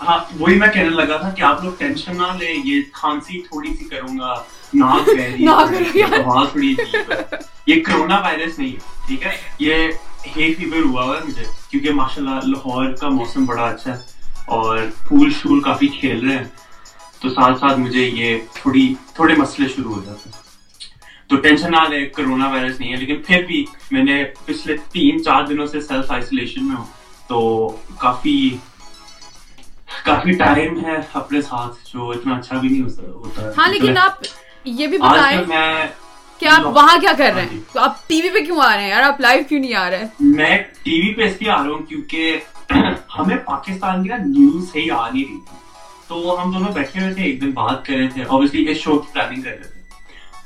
[0.00, 3.74] ہاں وہی میں کہنے لگا تھا کہ آپ لوگ ٹینشن نہ لیں یہ کھانسی تھوڑی
[3.74, 4.34] سی کروں گا
[4.74, 5.08] ناک
[6.50, 6.74] تھوڑی
[7.66, 9.74] یہ کرونا وائرس نہیں ہے ٹھیک ہے؟ یہ
[10.36, 14.02] ہے فیور ہوا ہوا ہے مجھے کیونکہ ماشاء اللہ لاہور کا موسم بڑا اچھا ہے
[14.46, 14.78] اور
[15.08, 16.44] پھول شول کافی کھیل رہے ہیں۔
[17.20, 20.44] تو ساتھ ساتھ مجھے یہ تھوڑی تھوڑے مسئلے شروع ہو جاتے ہیں۔
[21.28, 25.22] تو ٹینشن نہ لے کرونا وائرس نہیں ہے لیکن پھر بھی میں نے پچھلے تین
[25.24, 26.84] چار دنوں سے سیلف آئسولیشن میں ہوں۔
[27.28, 27.68] تو
[27.98, 28.56] کافی
[30.04, 34.22] کافی ٹائم ہے اپنے ساتھ جو اتنا اچھا بھی نہیں ہوتا ہاں لیکن آپ
[34.64, 35.42] یہ بھی بتائیں
[36.40, 38.82] کہ آپ وہاں کیا کر رہے ہیں؟ تو آپ ٹی وی پہ کیوں آ رہے
[38.82, 41.56] ہیں یار؟ آپ لائیو کیوں نہیں آ رہے؟ میں ٹی وی پہ اس لیے آ
[41.56, 42.38] رہا ہوں کیونکہ
[43.18, 45.56] ہمیں پاکستان کی نا نیوز صحیح آ نہیں رہی تھی۔
[46.08, 48.98] تو ہم دونوں بیٹھے ہوئے تھے ایک دن بات کر رہے تھے۔ اوبیسلی اس شو
[48.98, 49.80] کی پلاننگ کر رہے تھے۔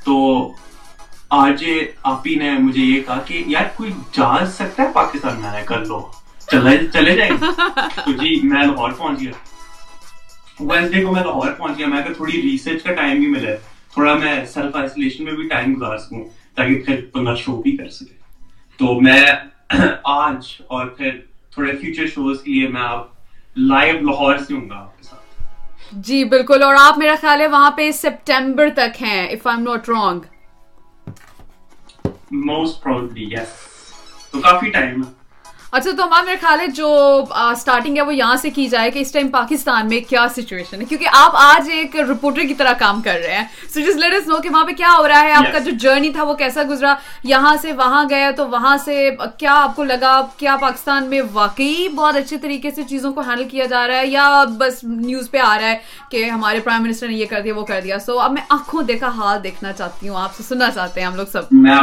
[0.03, 0.53] تو
[1.29, 1.65] آج
[2.03, 6.07] آپی نے مجھے یہ کہا کہ یار کوئی جا سکتا ہے پاکستان میں کر لو۔
[6.51, 7.31] چلے چلے جائیں۔
[8.05, 9.31] تو جی میں لاہور پہنچ گیا۔
[10.61, 13.55] ویسڈے کو میں لاہور پہنچ گیا میں تھوڑی ریسرچ کا ٹائم بھی ملے
[13.93, 16.23] تھوڑا میں سیلف آئسولیشن میں بھی ٹائم گزار سکوں
[16.55, 18.19] تاکہ پھر بندہ شو بھی کر سکے۔
[18.77, 19.25] تو میں
[20.03, 21.19] آج اور پھر
[21.53, 23.07] تھوڑے فیوچر شوز کے لیے میں آپ
[23.57, 25.19] لائیو لاہور سے ہوں گا آپ کے ساتھ۔
[25.91, 29.69] جی بالکل۔ اور آپ میرا خیال ہے وہاں پہ سپٹمبر تک ہیں if I am
[29.69, 30.19] not wrong
[32.31, 33.55] most proudly yes
[34.31, 35.20] تو کافی ٹائم ہے۔
[35.71, 36.87] اچھا تو ہمارا میرا خیال ہے جو
[37.51, 40.85] اسٹارٹنگ ہے وہ یہاں سے کی جائے کہ اس ٹائم پاکستان میں کیا سچویشن ہے؟
[40.85, 44.37] کیونکہ آپ آج ایک رپورٹر کی طرح کام کر رہے ہیں۔ سو جس لیٹ نو
[44.37, 46.95] کہ وہاں پہ کیا ہو رہا ہے آپ کا جو جرنی تھا وہ کیسا گزرا؟
[47.23, 51.87] یہاں سے وہاں گئے تو وہاں سے کیا آپ کو لگا؟ کیا پاکستان میں واقعی
[51.87, 55.37] بہت اچھے طریقے سے چیزوں کو ہینڈل کیا جا رہا ہے؟ یا بس نیوز پہ
[55.37, 55.77] آ رہا ہے
[56.09, 58.83] کہ ہمارے پرائم منسٹر نے یہ کر دیا وہ کر دیا؟ سو اب میں آنکھوں
[58.83, 61.75] دیکھا حال دیکھنا چاہتی ہوں آپ سے سننا چاہتے ہیں ہم لوگ سب۔ میں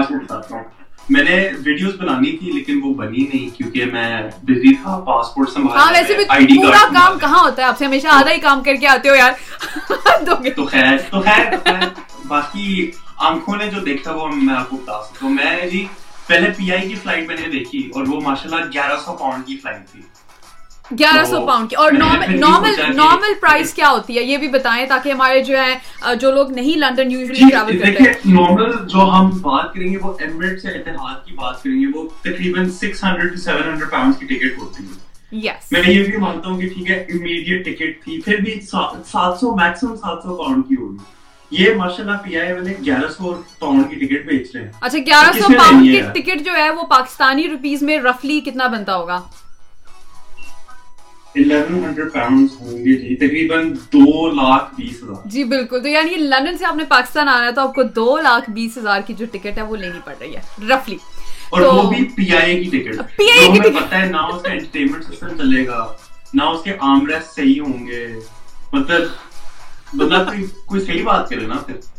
[1.11, 5.79] میں نے ویڈیوز بنانی تھی لیکن وہ بنی نہیں کیونکہ میں بزی تھا پاسپورٹ سنبھال
[5.79, 8.75] ہاں ویسے بھی پورا کام کہاں ہوتا ہے؟ آپ سے ہمیشہ آدھا ہی کام کر
[8.75, 9.33] کے آتے ہو یار۔
[10.57, 11.45] تو خیر۔ تو خیر
[12.27, 15.87] باقی آنکھوں نے جو دیکھا وہ میں آپ کو بتا سکتا ہوں۔ میں جی
[16.27, 19.47] پہلے پی آئی کی فلائٹ میں نے دیکھی اور وہ ماشاء اللہ گیارہ سو پاؤنڈ
[19.47, 20.01] کی فلائٹ تھی۔
[20.91, 22.41] گیارہ سو پاؤنڈ کی۔ اور نارمل
[22.97, 26.79] نارمل پرائز کیا ہوتی ہے؟ یہ بھی بتائیں تاکہ ہمارے جو ہے جو لوگ نہیں
[26.79, 31.27] لنڈن یوزلی ٹریول کرتے ہیں۔ نارمل جو ہم بات کریں گے وہ ایمریٹ سے اتحاد
[31.27, 34.85] کی بات کریں گے وہ تقریباً six hundred to seven hundred pound کی ٹکٹ ہوتی
[34.85, 35.53] ہے.
[35.71, 39.55] میں یہ بھی مانتا ہوں کہ ٹھیک ہے امیڈیٹ ٹکٹ تھی پھر بھی سات سو
[39.57, 40.97] میکسیمم سات سو پاؤنڈ کی ہوگی۔
[41.51, 44.99] یہ ماشاء اللہ پی آئی والے گیارہ سو پاؤنڈ کی ٹکٹ بیچ رہے ہیں۔ اچھا
[44.99, 49.21] گیارہ سو پاؤنڈ کی ٹکٹ جو ہے وہ پاکستانی روپیز میں رفلی کتنا بنتا ہوگا؟
[55.25, 58.19] جی بالکل۔ تو یعنی لندن سے آپ نے پاکستان آنا ہے تو آپ کو دو
[58.19, 60.97] لاکھ بیس ہزار کی جو ٹکٹ ہے وہ لینی پڑ رہی ہے رفلی۔
[61.51, 64.43] اور وہ بھی پی آئی اے کی ٹکٹ۔ پی آئی کی ٹکٹ۔ ہے نہ اس
[64.43, 65.97] کا انٹرٹینمنٹ سسٹم چلے گا
[66.35, 68.07] نہ اس کے آم ریسٹ صحیح ہوں گے۔
[68.73, 69.03] مطلب
[69.95, 70.31] بندہ
[70.67, 71.98] کوئی صحیح بات کرے نا پھر۔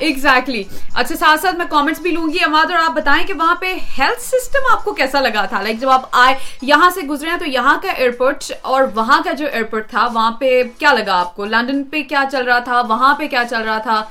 [0.00, 0.62] ایگزیکٹلی
[0.94, 3.72] اچھا ساتھ ساتھ میں کامنٹس بھی لوں گی، اماد، اور آپ بتائیں کہ وہاں پہ
[3.98, 7.38] ہیلتھ سسٹم آپ کو کیسا لگا تھا؟ لائک جب آپ آئے، یہاں سے گزرے ہیں
[7.38, 11.34] تو یہاں کا ایئرپورٹ اور وہاں کا جو ایئرپورٹ تھا، وہاں پہ کیا لگا آپ
[11.36, 14.02] کو؟ لنڈن پہ کیا چل رہا تھا؟ وہاں پہ کیا چل رہا تھا؟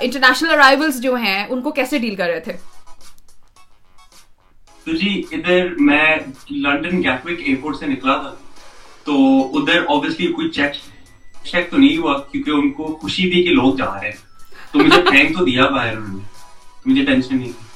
[0.00, 2.52] انٹرنیشنل ارائیولس جو ہیں، ان کو کیسے ڈیل کر رہے تھے؟
[4.86, 6.16] تو جی ادھر میں
[6.50, 8.34] لنڈن گیٹوک ایئرپورٹ سے نکلا تھا،
[9.04, 9.16] تو
[9.58, 10.76] ادھر اوبیسلی کوئی چیک
[11.44, 14.24] چیک تو نہیں ہوا، کیونکہ ان کو خوشی تھی کہ لوگ جا رہے ہیں۔
[14.78, 16.22] تو مجھے پھینک تو دیا باہر انہوں نے۔
[16.86, 17.66] مجھے ٹینشن نہیں تھی۔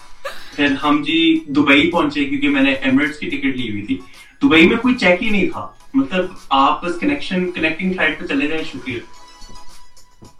[0.56, 3.98] پھر ہم جی دبئی پہنچے کیونکہ میں نے ایمریٹس کی ٹکٹ لی ہوئی تھی۔
[4.42, 8.46] دبئی میں کوئی چیک ہی نہیں تھا۔ مطلب آپ بس کنیکشن کنیکٹنگ فلائٹ پہ چلے
[8.46, 9.00] جائیں شکریہ۔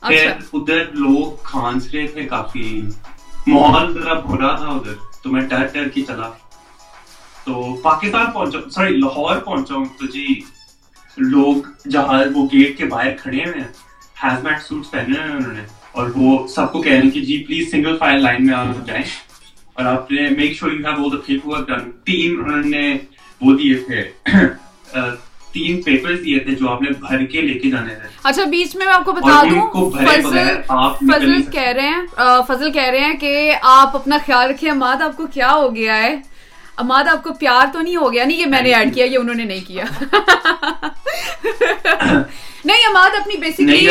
[0.07, 2.83] پھر اچھا۔ ادھر لوگ کھانس رہے تھے کافی
[3.47, 6.31] ماحول ذرا برا تھا ادھر۔ تو میں ڈر ڈر کے چلا۔
[7.45, 10.27] تو پاکستان پہنچا سوری لاہور پہنچا ہوں تو جی
[11.17, 13.73] لوگ جہاں وہ گیٹ کے باہر کھڑے ہوئے ہیں۔
[14.25, 17.11] ہیز میٹ سوٹس پہنے ہوئے ہیں انہوں نے۔ اور وہ سب کو کہہ رہے ہیں
[17.11, 19.03] کہ جی پلیز سنگل فائل لائن میں آپ جائیں
[19.77, 21.17] اور آپ نے make sure you have all the
[21.49, 22.93] paperwork done تین انہوں نے
[23.41, 24.03] وہ دیے تھے
[25.53, 28.75] تین پیپر دیے تھے جو آپ نے بھر کے لے کے جانے تھے۔ اچھا بیچ
[28.77, 29.91] میں میں آپ کو بتا دوں
[31.03, 35.17] فضل کہہ رہے ہیں فضل کہہ رہے ہیں کہ آپ اپنا خیال رکھیں اماد آپ
[35.17, 36.15] کو کیا ہو گیا ہے؟
[36.81, 39.19] اماد آپ کو پیار تو نہیں ہو گیا؟ نہیں یہ میں نے ایڈ کیا یہ
[39.19, 39.85] انہوں نے نہیں کیا۔
[42.65, 43.87] نہیں اماد اپنی بیسکلی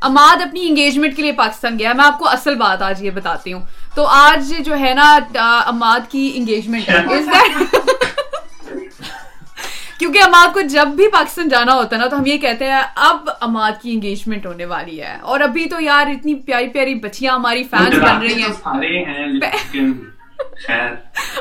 [0.00, 3.52] اماد اپنی انگیجمنٹ کے لیے پاکستان گیا میں آپ کو اصل بات آج یہ بتاتی
[3.52, 3.60] ہوں۔
[3.94, 5.18] تو آج جو ہے نا
[5.66, 6.90] اماد کی انگیجمنٹ
[9.98, 12.82] کیونکہ اماد کو جب بھی پاکستان جانا ہوتا ہے نا تو ہم یہ کہتے ہیں
[12.96, 17.34] اب اماد کی انگیجمنٹ ہونے والی ہے۔ اور ابھی تو یار اتنی پیاری پیاری بچیاں
[17.34, 18.48] ہماری فینس بن رہی ہیں۔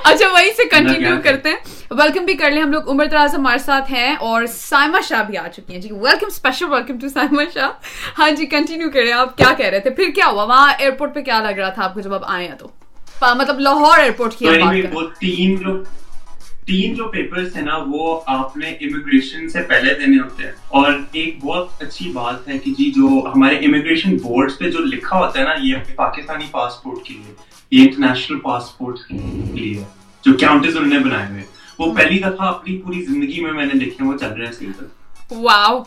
[0.03, 1.55] اچھا وہیں سے کنٹینیو کرتے ہیں۔
[1.91, 5.37] ویلکم بھی کر لیں ہم لوگ۔ عمر دراز ہمارے ساتھ ہیں اور سائمہ شاہ بھی
[5.37, 7.69] آ چکی ہیں۔ جی welcome special welcome to Saima Shah.
[8.19, 11.21] ہاں جی کنٹینیو کریں۔ آپ کیا کہہ رہے تھے؟ پھر کیا ہوا؟ وہاں ایئرپورٹ پہ
[11.21, 12.67] کیا لگ رہا تھا آپ کو جب آپ آئے ہیں تو؟
[13.21, 15.55] مطلب لاہور ایئرپورٹ کی
[16.65, 20.93] تین جو پیپرز تھے نا وہ آپ نے امیگریشن سے پہلے دینے ہوتے ہیں۔ اور
[21.11, 25.39] ایک بہت اچھی بات ہے کہ جی جو ہمارے امیگریشن بورڈ پہ جو لکھا ہوتا
[25.39, 27.33] ہے نا یہ پاکستانی پاسپورٹ کے لیے
[27.71, 29.17] یہ انٹرنیشنل پاسپورٹ کے
[29.61, 29.83] لیے
[30.25, 31.43] جو کاؤنٹرز انہوں نے بنائے ہوئے۔
[31.79, 34.71] وہ پہلی دفعہ اپنی پوری زندگی میں میں نے دیکھے وہ چل رہے ہیں صحیح
[34.77, 35.83] تک واو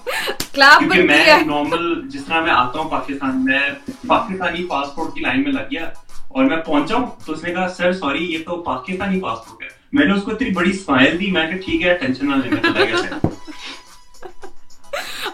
[0.79, 3.61] کیونکہ میں نارمل جس طرح میں آتا ہوں پاکستان میں
[4.07, 5.91] پاکستانی پاسپورٹ کی لائن میں لگ گیا
[6.29, 9.78] اور میں پہنچا ہوں تو اس نے کہا سر سوری یہ تو پاکستانی پاسپورٹ ہے۔
[9.93, 13.19] میں نے اس کو اتنی بڑی اسمائل دی میں کہ ٹھیک ہے ٹینشن نہ لینا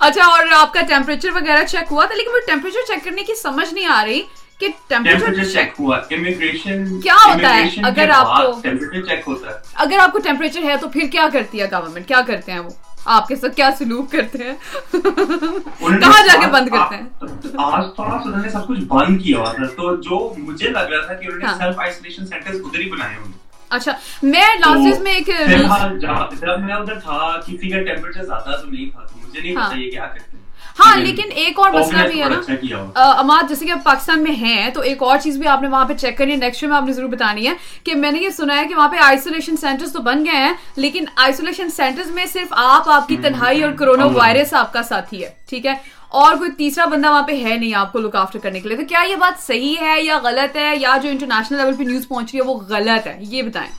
[0.01, 3.35] اچھا اور آپ کا ٹیمپریچر وغیرہ چیک ہوا تھا لیکن وہ ٹیمپریچر چیک کرنے کی
[3.35, 4.21] سمجھ نہیں آ رہی
[4.61, 9.55] کہ ٹیمپریچر چیک ہوا۔ امیگریشن کیا ہوتا ہے؟ اگر آپ کو ٹیمپریچر چیک ہوتا ہے۔
[9.75, 12.71] اگر آپ کو ٹیمپریچر ہے تو پھر کیا کرتی ہے گورنمنٹ کیا کرتے ہیں وہ؟
[13.05, 14.53] آپ کے ساتھ کیا سلوک کرتے ہیں؟
[14.93, 17.05] کہاں جا کے بند کرتے ہیں؟
[17.43, 21.07] تھوڑا سا انہوں نے سب کچھ بند کیا ہوا تھا تو جو مجھے لگ رہا
[21.07, 23.33] تھا کہ انہوں نے سیلف آئسولیشن سینٹرز ادھر ہی بنائے ہوں۔
[23.71, 23.93] اچھا
[24.25, 29.07] میں لاسٹ میں ایک جب میں ادھر تھا کسی کا ٹیمپریچر زیادہ تو نہیں تھا
[29.17, 30.33] مجھے نہیں پتا یہ کیا کرتے
[30.79, 34.71] ہاں لیکن ایک اور مسئلہ بھی ہے نا۔ اماد جیسے کہ آپ پاکستان میں ہیں
[34.71, 36.85] تو ایک اور چیز بھی آپ نے وہاں پہ چیک کرنی ہے نیکسٹ میں آپ
[36.85, 37.53] نے ضرور بتانی ہے
[37.85, 40.53] کہ میں نے یہ سنا ہے کہ وہاں پہ آئسولیشن سینٹرز تو بن گئے ہیں
[40.77, 45.23] لیکن آئسولیشن سینٹرز میں صرف آپ آپ کی تنہائی اور کرونا وائرس آپ کا ساتھی
[45.25, 45.75] ہے ٹھیک ہے؟
[46.09, 48.77] اور کوئی تیسرا بندہ وہاں پہ ہے نہیں آپ کو لک آفٹر کرنے کے لیے۔
[48.77, 52.09] تو کیا یہ بات صحیح ہے یا غلط ہے یا جو انٹرنیشنل لیول پہ نیوز
[52.09, 53.71] پہنچ رہی ہے وہ غلط ہے؟ یہ بتائیں۔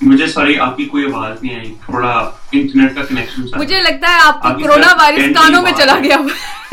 [0.00, 4.18] مجھے سوری آپ کی کوئی آواز نہیں آئی تھوڑا انٹرنیٹ کا کنیکشن مجھے لگتا ہے
[4.22, 6.16] آپ کرونا وائرس کانوں میں چلا گیا۔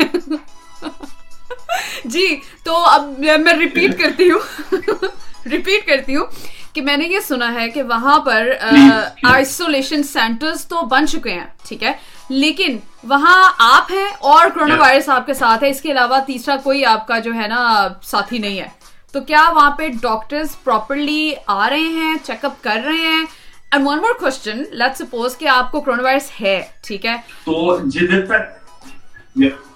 [2.04, 4.72] جی تو اب میں ریپیٹ کرتی ہوں۔
[5.46, 6.26] ریپیٹ کرتی ہوں۔
[6.72, 8.48] کہ میں نے یہ سنا ہے کہ وہاں پر
[9.22, 11.92] آئسولیشن سینٹرز تو بن چکے ہیں ٹھیک ہے؟
[12.28, 16.56] لیکن وہاں آپ ہیں اور کرونا وائرس آپ کے ساتھ ہے اس کے علاوہ تیسرا
[16.56, 18.68] کوئی آپ کا جو ہے نا ساتھی نہیں ہے۔
[19.12, 23.24] تو کیا وہاں پہ ڈاکٹرز پراپرلی آ رہے ہیں چیک اپ کر رہے ہیں؟
[23.70, 27.76] And one more question let suppose کہ آپ کو کرونا وائرس ہے ٹھیک ہے؟ تو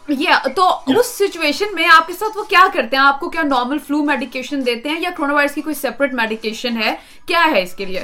[0.06, 3.78] تو اس سچویشن میں آپ کے ساتھ وہ کیا کرتے ہیں؟ آپ کو کیا نارمل
[3.78, 6.94] فلو میڈیکیشن دیتے ہیں یا کرونا وائرس کی کوئی سیپریٹ میڈیکیشن ہے؟
[7.26, 8.02] کیا ہے اس کے لیے؟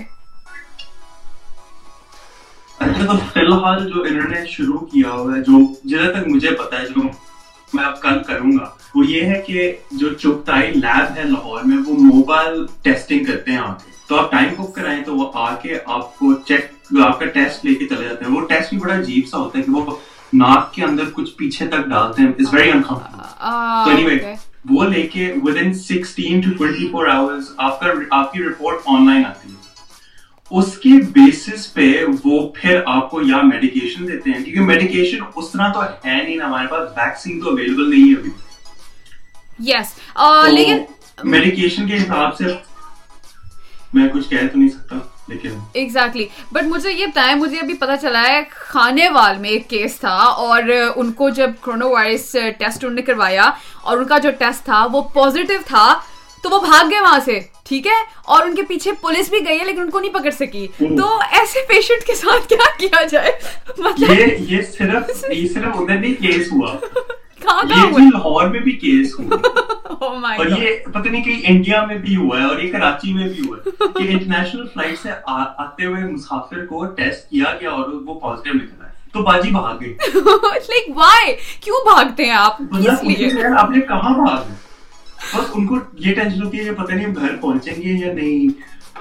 [2.78, 5.58] اچھا تو فی الحال جو انہوں نے شروع کیا ہوا ہے جو
[5.88, 7.02] جہاں تک مجھے پتا ہے جو
[7.72, 11.78] میں اب کل کروں گا وہ یہ ہے کہ جو چوکتائی لیب ہے لاہور میں
[11.86, 15.54] وہ موبائل ٹیسٹنگ کرتے ہیں آ کے تو آپ ٹائم بک کرائیں تو وہ آ
[15.54, 16.66] کے آپ کو چیک
[17.02, 19.58] آپ کا ٹیسٹ لے کے چلے جاتے ہیں۔ وہ ٹیسٹ بھی بڑا عجیب سا ہوتا
[19.58, 19.96] ہے کہ وہ
[20.32, 24.18] ناک کے اندر کچھ پیچھے تک ڈالتے ہیں ویری انکمفرٹیبل
[24.70, 29.06] وہ لے کے within sixteen to twenty four hours آپ کا آپ کی رپورٹ آن
[29.06, 29.54] لائن آتی ہے۔
[30.50, 31.92] اس کے بیسس پہ
[32.24, 36.38] وہ پھر آپ کو یا میڈیکیشن دیتے ہیں کیونکہ میڈیکیشن اس طرح تو ہے نہیں
[36.38, 38.30] ہمارے پاس ویکسین تو اویلیبل نہیں ہے ابھی۔
[39.58, 39.94] یس
[40.52, 40.78] لیکن
[41.24, 42.44] میڈیکیشن کے حساب سے
[43.92, 44.96] میں کچھ کہہ تو نہیں سکتا۔
[45.30, 49.98] ایگزیکٹلی بٹ مجھے یہ بتائیں مجھے ابھی پتا چلا ہے کھانے وال میں ایک کیس
[50.00, 50.62] تھا اور
[50.96, 53.50] ان کو جب کرونا وائرس ٹیسٹ انہوں نے کروایا
[53.82, 55.92] اور ان کا جو ٹیسٹ تھا وہ پازیٹیو تھا
[56.44, 59.58] تو وہ بھاگ گئے وہاں سے ٹھیک ہے؟ اور ان کے پیچھے پولیس بھی گئی
[59.60, 63.32] ہے لیکن ان کو نہیں پکڑ سکی۔ تو ایسے پیشنٹ کے ساتھ کیا کیا جائے؟
[63.78, 64.10] مطلب
[64.48, 66.14] یہ صرف یہ صرف ادھر نہیں
[67.40, 69.36] کیس ہوا لاہور میں بھی کیس ہوا
[70.36, 73.46] اور یہ پتہ نہیں کہ انڈیا میں بھی ہوا ہے اور یہ کراچی میں بھی
[73.46, 78.18] ہوا ہے کہ انٹرنیشنل فلائٹ سے آتے ہوئے مسافر کو ٹیسٹ کیا گیا اور وہ
[78.20, 82.60] پازیٹیو نکلا۔ ہے تو باجی بھاگ گئی لائک وائی کیوں بھاگتے ہیں آپ؟
[83.58, 84.50] آپ نے کہاں بھاگ
[85.34, 88.12] بس ان کو یہ ٹینشن ہوتی ہے کہ پتہ نہیں ہم گھر پہنچیں گے یا
[88.12, 88.48] نہیں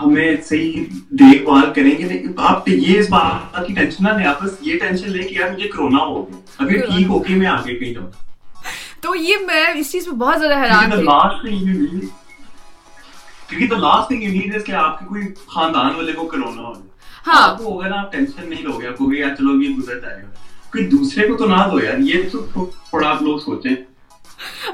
[0.01, 4.41] ہمیں صحیح دیکھ بھال کریں گے۔ آپ یہ اس بات کی ٹینشن نہ لیں آپ
[4.43, 7.47] بس یہ ٹینشن لے کہ یار مجھے کرونا ہو گیا۔ اگر ٹھیک ہو کے میں
[7.47, 8.07] آگے کہیں جاؤں۔
[9.01, 12.07] تو یہ میں اس چیز پہ بہت زیادہ حیران تھی۔
[13.47, 16.61] کیونکہ تو لاسٹ تھنگ یو نیڈ ہے کہ آپ کے کوئی خاندان والے کو کرونا
[16.61, 16.73] ہو
[17.27, 19.99] ہاں۔ آپ کو ہوگا نا آپ ٹینشن نہیں لوگے آپ کو یار چلو یہ گزر
[19.99, 20.27] جائے گا۔
[20.71, 23.75] کوئی دوسرے کو تو نہ دو یار یہ تو تھوڑا آپ لوگ سوچیں۔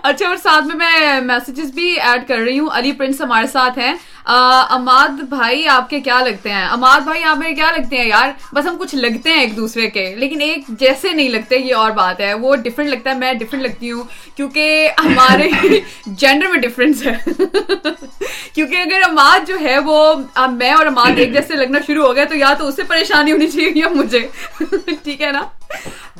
[0.04, 3.80] اچھا اور ساتھ میں میں میسیجز بھی ایڈ کر رہی ہوں۔ علی پرنس ہمارے ساتھ
[3.80, 3.94] ہیں۔
[4.26, 8.30] اماد بھائی آپ کے کیا لگتے ہیں؟ اماد بھائی آپ میرے کیا لگتے ہیں یار؟
[8.54, 11.92] بس ہم کچھ لگتے ہیں ایک دوسرے کے لیکن ایک جیسے نہیں لگتے یہ اور
[11.92, 14.04] بات ہے۔ وہ ڈفرینٹ لگتا ہے میں ڈفرینٹ لگتی ہوں
[14.36, 15.50] کیونکہ ہمارے
[16.08, 17.18] جینڈر میں ڈفرینس ہے۔
[18.54, 20.14] کیونکہ اگر اماد جو ہے وہ
[20.52, 23.32] میں اور اماد ایک جیسے لگنا شروع ہو گیا تو یا تو اس سے پریشانی
[23.32, 24.28] ہونی چاہیے یا مجھے۔
[25.04, 25.42] ٹھیک ہے نا؟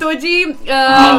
[0.00, 1.18] تو جی ہاں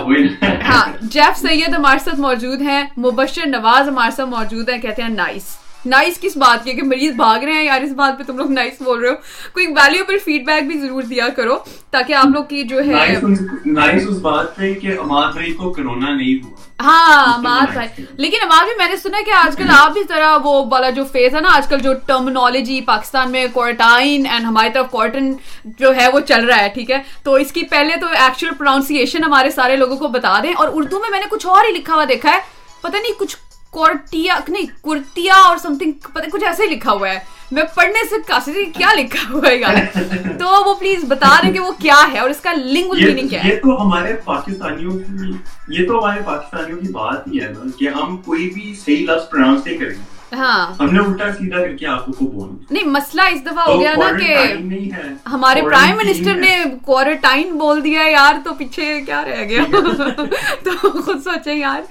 [0.65, 5.09] ہاں جیف سید ہمارے ساتھ موجود ہیں مبشر نواز ہمارے ساتھ موجود ہیں کہتے ہیں
[5.09, 8.37] نائس۔ نائس کس بات کی کہ مریض بھاگ رہے ہیں یار اس بات پہ تم
[8.37, 9.15] لوگ نائس بول رہے ہو۔
[9.53, 11.55] کوئی ویلیوبل فیڈ بیک بھی ضرور دیا کرو
[11.91, 13.17] تاکہ آپ لوگ کی جو ہے
[13.65, 18.37] نائس اس- بات پہ کہ اماد بھائی کو کرونا نہیں ہوا۔ ہاں اماد بھائی۔ لیکن
[18.41, 21.35] اماد بھی میں نے سنا کہ آج کل آپ اس طرح وہ والا جو فیز
[21.35, 25.33] ہے نا آج کل جو ٹرمنالوجی پاکستان میں کوارٹائن اینڈ ہماری طرف کوارٹن
[25.65, 29.23] جو ہے وہ چل رہا ہے ٹھیک ہے؟ تو اس کی پہلے تو ایکچوئل پروننسیشن
[29.23, 31.93] ہمارے سارے لوگوں کو بتا دیں۔ اور اردو میں میں نے کچھ اور ہی لکھا
[31.95, 32.39] ہوا دیکھا ہے۔
[32.81, 33.37] پتہ نہیں کچھ
[33.75, 37.19] کورٹیا نہیں کرتیا اور سم تھنگ پتہ کچھ ایسے لکھا ہوا ہے۔
[37.51, 39.75] میں پڑھنے سے کافی کیا لکھا ہوا ہے یار؟
[40.39, 43.43] تو وہ پلیز بتا دیں کہ وہ کیا ہے اور اس کا لنگول میننگ کیا
[43.43, 45.31] ہے۔ یہ تو ہمارے پاکستانیوں کی
[45.67, 49.29] یہ تو ہمارے پاکستانیوں کی بات ہی ہے نا کہ ہم کوئی بھی صحیح لفظ
[49.29, 52.87] پروناؤنس نہیں کریں گے۔ ہاں۔ ہم نے الٹا سیدھا کر کے آپ کو بول نہیں
[52.87, 54.35] مسئلہ اس دفعہ ہو گیا نا کہ
[55.25, 56.55] ہمارے پرائم منسٹر۔ نے
[56.85, 59.63] کوارنٹائن بول دیا یار تو پیچھے کیا رہ گیا؟
[60.63, 61.81] تو خود سوچیں یار۔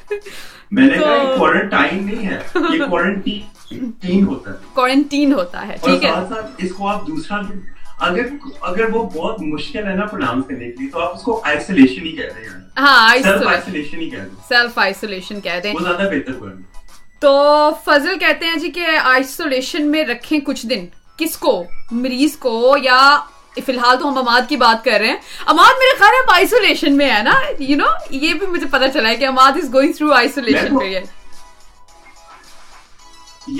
[0.75, 2.39] میں نے کہا کوارنٹائن نہیں ہے
[2.73, 7.41] یہ کوارنٹین ہوتا ہے۔ کوارنٹین ہوتا ہے ٹھیک ہے۔ ساتھ ساتھ اس کو آپ دوسرا
[8.01, 8.27] اگر
[8.61, 12.07] اگر وہ بہت مشکل ہے نا پروناؤنس کرنے کے لیے تو آپ اس کو آئسولیشن
[12.07, 16.09] ہی کہتے ہیں ہاں سیلف آئسولیشن ہی کہتے ہیں سیلف آئسولیشن کہہ دیں۔ وہ زیادہ
[16.11, 16.73] بہتر ورڈ ہے۔
[17.21, 17.33] تو
[17.85, 23.01] فضل کہتے ہیں جی کہ آئسولیشن میں رکھیں کچھ دن۔ کس کو؟ مریض کو یا
[23.61, 26.97] فی الحال تو ہم اماد کی بات کر رہے ہیں۔ اماد میرے خیال ہے آئسولیشن
[26.97, 29.93] میں ہے نا۔ یو نو یہ بھی مجھے پتا چلا ہے کہ Imad is going
[29.93, 31.05] through isolation میں تو- period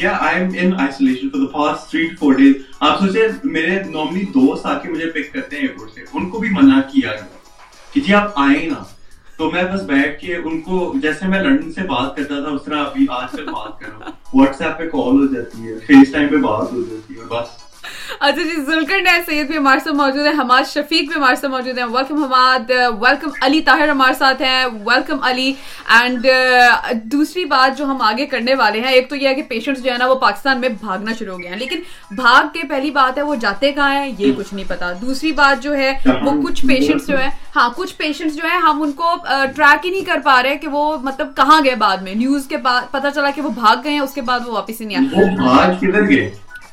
[0.05, 2.53] Yeah, I'm in isolation for the past three to four days.
[2.81, 6.39] آپ سوچے میرے نارملی دوست آ کے مجھے پک کرتے ہیں ایئرپورٹ سے۔ ان کو
[6.39, 7.27] بھی منع کیا گیا
[7.93, 8.83] کہ جی آپ آئیں نا۔
[9.37, 12.63] تو میں بس بیٹھ کے ان کو جیسے میں لندن سے بات کرتا تھا اس
[12.65, 15.79] طرح ابھی آج کل بات کر رہا ہوں۔ واٹس ایپ پہ کال ہو جاتی ہے
[15.79, 17.64] فیس ٹائم پہ بات ہو جاتی ہے بس۔
[18.21, 21.53] اچھا جی ذوالکر نئے سید بھی ہمارے ساتھ موجود ہیں، حماد شفیق بھی ہمارے ساتھ
[21.53, 25.53] موجود ہیں۔ ویلکم حماد ویلکم علی طاہر ہمارے ساتھ ہیں۔ Welcome Ali.
[25.89, 29.43] اینڈ uh, دوسری بات جو ہم آگے کرنے والے ہیں، ایک تو یہ ہے کہ
[29.43, 32.69] پیشنٹس جو ہے نا، وہ پاکستان میں بھاگنا شروع ہو گئے ہیں۔ لیکن بھاگ کے
[32.69, 35.93] پہلی بات ہے، وہ جاتے کہاں ہیں؟ یہ کچھ نہیں پتا۔ دوسری بات جو ہے،
[36.23, 39.87] وہ کچھ پیشنٹس جو ہیں ہاں کچھ پیشنٹس جو ہیں، ہم ان کو uh, ٹریک
[39.87, 42.83] ہی نہیں کر پا رہے کہ وہ مطلب کہاں گئے بعد میں۔ نیوز کے بعد
[42.91, 45.25] پتا چلا کہ وہ بھاگ گئے ہیں، اس کے بعد وہ واپس ہی نہیں آئے۔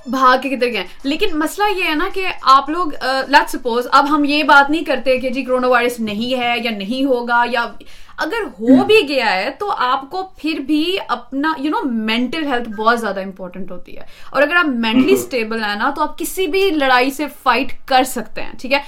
[0.06, 2.88] بھاگ کے کدھر گئے۔ لیکن مسئلہ یہ ہے نا کہ آپ لوگ
[3.28, 6.72] لیٹ سپوز اب ہم یہ بات نہیں کرتے کہ جی کرونا وائرس نہیں ہے یا
[6.72, 7.66] نہیں ہوگا یا
[8.18, 12.70] اگر ہو بھی گیا ہے تو آپ کو پھر بھی اپنا یو نو مینٹل ہیلتھ
[12.70, 16.48] بہت زیادہ امپورٹنٹ ہوتی ہے۔ اور اگر آپ مینٹلی اسٹیبل ہیں نا تو آپ کسی
[16.48, 18.80] بھی لڑائی سے فائٹ کر سکتے ہیں ٹھیک ہے؟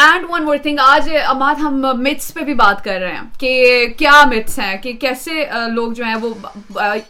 [0.00, 3.86] اینڈ ون مور تھنگ آج اماد ہم متس پہ بھی بات کر رہے ہیں کہ
[3.98, 6.34] کیا متس ہیں کہ کیسے لوگ جو ہیں وہ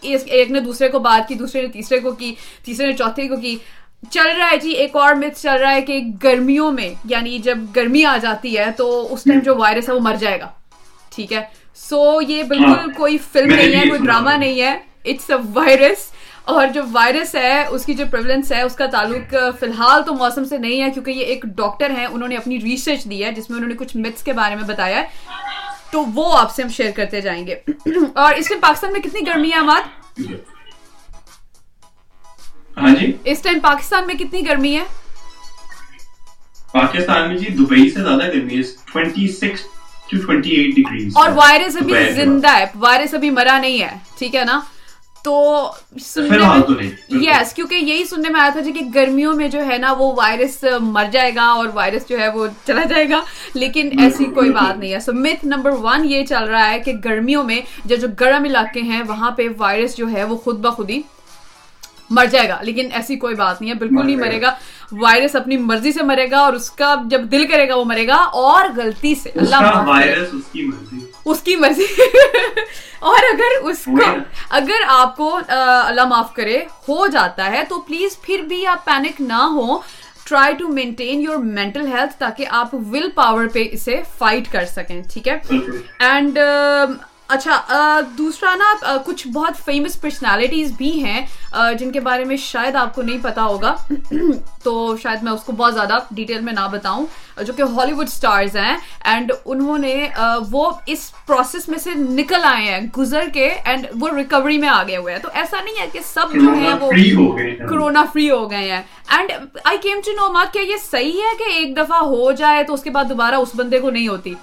[0.01, 3.37] ایک نے دوسرے کو بات کی دوسرے نے تیسرے کو کی تیسرے نے چوتھے کو
[3.37, 3.57] کی۔
[4.11, 7.59] چل رہا ہے جی ایک اور مت چل رہا ہے کہ گرمیوں میں یعنی جب
[7.77, 10.49] گرمی آ جاتی ہے تو اس ٹائم جو وائرس ہے وہ مر جائے گا۔
[11.15, 11.43] ٹھیک ہے؟
[11.89, 16.11] سو یہ بالکل کوئی فلم نہیں ہے کوئی ڈرامہ نہیں ہے۔ اٹس اے وائرس
[16.51, 20.15] اور جو وائرس ہے اس کی جو پریولنس ہے اس کا تعلق فی الحال تو
[20.15, 23.33] موسم سے نہیں ہے کیونکہ یہ ایک ڈاکٹر ہیں انہوں نے اپنی ریسرچ دی ہے
[23.33, 25.07] جس میں انہوں نے کچھ متس کے بارے میں بتایا ہے۔
[25.91, 27.55] تو وہ آپ سے ہم شیئر کرتے جائیں گے۔
[28.15, 29.89] اور اس ٹائم پاکستان میں کتنی گرمی ہے اماد؟
[32.79, 34.85] ہاں جی۔ اس ٹائم پاکستان میں کتنی گرمی ہے؟
[36.73, 39.63] پاکستان میں جی دبئی سے زیادہ گرمی ہے twenty six
[40.11, 44.35] to twenty eight degrees اور وائرس ابھی زندہ ہے وائرس ابھی مرا نہیں ہے ٹھیک
[44.37, 44.61] ہے نا؟
[45.25, 45.71] تو
[46.15, 49.79] تو نہیں یس کیونکہ یہی سننے میں آیا تھا جی کہ گرمیوں میں جو ہے
[49.79, 53.21] نا وہ وائرس مر جائے گا اور وائرس جو ہے وہ چلا جائے گا
[53.55, 56.93] لیکن ایسی کوئی بات نہیں ہے۔ سو متھ نمبر ون یہ چل رہا ہے کہ
[57.05, 60.91] گرمیوں میں جو جو گرم علاقے ہیں وہاں پہ وائرس جو ہے وہ خود بخود
[60.91, 61.03] ہی
[62.11, 64.55] مر جائے گا۔ لیکن ایسی کوئی بات نہیں ہے بالکل نہیں مرے گا۔
[64.93, 68.09] وائرس اپنی مرضی سے مرے گا اور اس کا جب دل کرے گا وہ مرے
[68.09, 70.57] گا اور غلطی سے۔ اللہ وائرس
[71.27, 71.85] اس کی مرضی
[73.01, 74.11] اور اگر اس کو
[74.51, 76.59] اگر آپ کو اللہ معاف کرے
[76.89, 79.79] ہو جاتا ہے تو پلیز پھر بھی آپ پینک نہ ہو۔
[80.27, 85.03] Try to maintain your mental health تاکہ آپ ول پاور پہ اسے فائٹ کر سکیں
[85.13, 85.39] ٹھیک ہے؟
[86.01, 86.39] اینڈ
[87.31, 91.27] اچھا دوسرا نا کچھ بہت فیمس پرسنالٹیز بھی ہیں
[91.79, 93.75] جن کے بارے میں شاید آپ کو نہیں پتا ہوگا۔
[94.63, 97.07] تو شاید میں اس کو بہت زیادہ ڈیٹیل میں نہ بتاؤں
[97.47, 99.95] جو کہ ہالی ووڈ اسٹارز ہیں۔ اینڈ انہوں نے
[100.51, 104.83] وہ اس پروسیس میں سے نکل آئے ہیں گزر کے اینڈ وہ ریکوری میں آ
[104.83, 106.91] گئے ہوئے ہیں۔ تو ایسا نہیں ہے کہ سب جو ہیں وہ
[107.69, 109.33] کرونا فری ہو گئے ہیں۔ And
[109.65, 112.75] I came to know Mark کیا یہ صحیح ہے کہ ایک دفعہ ہو جائے تو
[112.75, 114.35] اس کے بعد دوبارہ اس بندے کو نہیں ہوتی۔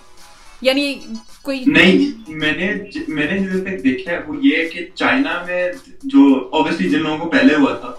[0.62, 1.00] یعنی
[1.42, 2.74] کوئی نہیں میں نے
[3.08, 5.72] میں نے جدھر تک دیکھا ہے وہ یہ ہے کہ چائنا میں
[6.04, 7.92] جو اوبیسلی جن لوگوں کو پہلے ہوا تھا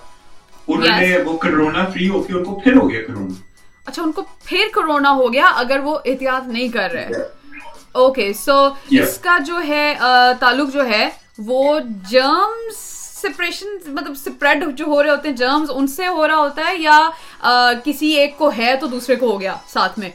[0.69, 3.35] انہوں نے وہ کرونا فری ہو کے ان کو پھر ہو گیا کرونا۔
[3.87, 7.09] اچھا ان کو پھر کرونا ہو گیا اگر وہ احتیاط نہیں کر رہے۔
[7.93, 9.95] اوکے سو اس کا جو ہے
[10.41, 11.79] تعلق جو ہے وہ
[12.11, 12.77] جرمس
[13.23, 16.77] سپریشن مطلب سپریڈ جو ہو رہے ہوتے ہیں جرمز ان سے ہو رہا ہوتا ہے
[16.79, 16.99] یا
[17.85, 20.11] کسی ایک کو ہے تو دوسرے کو ہو گیا ساتھ میں؟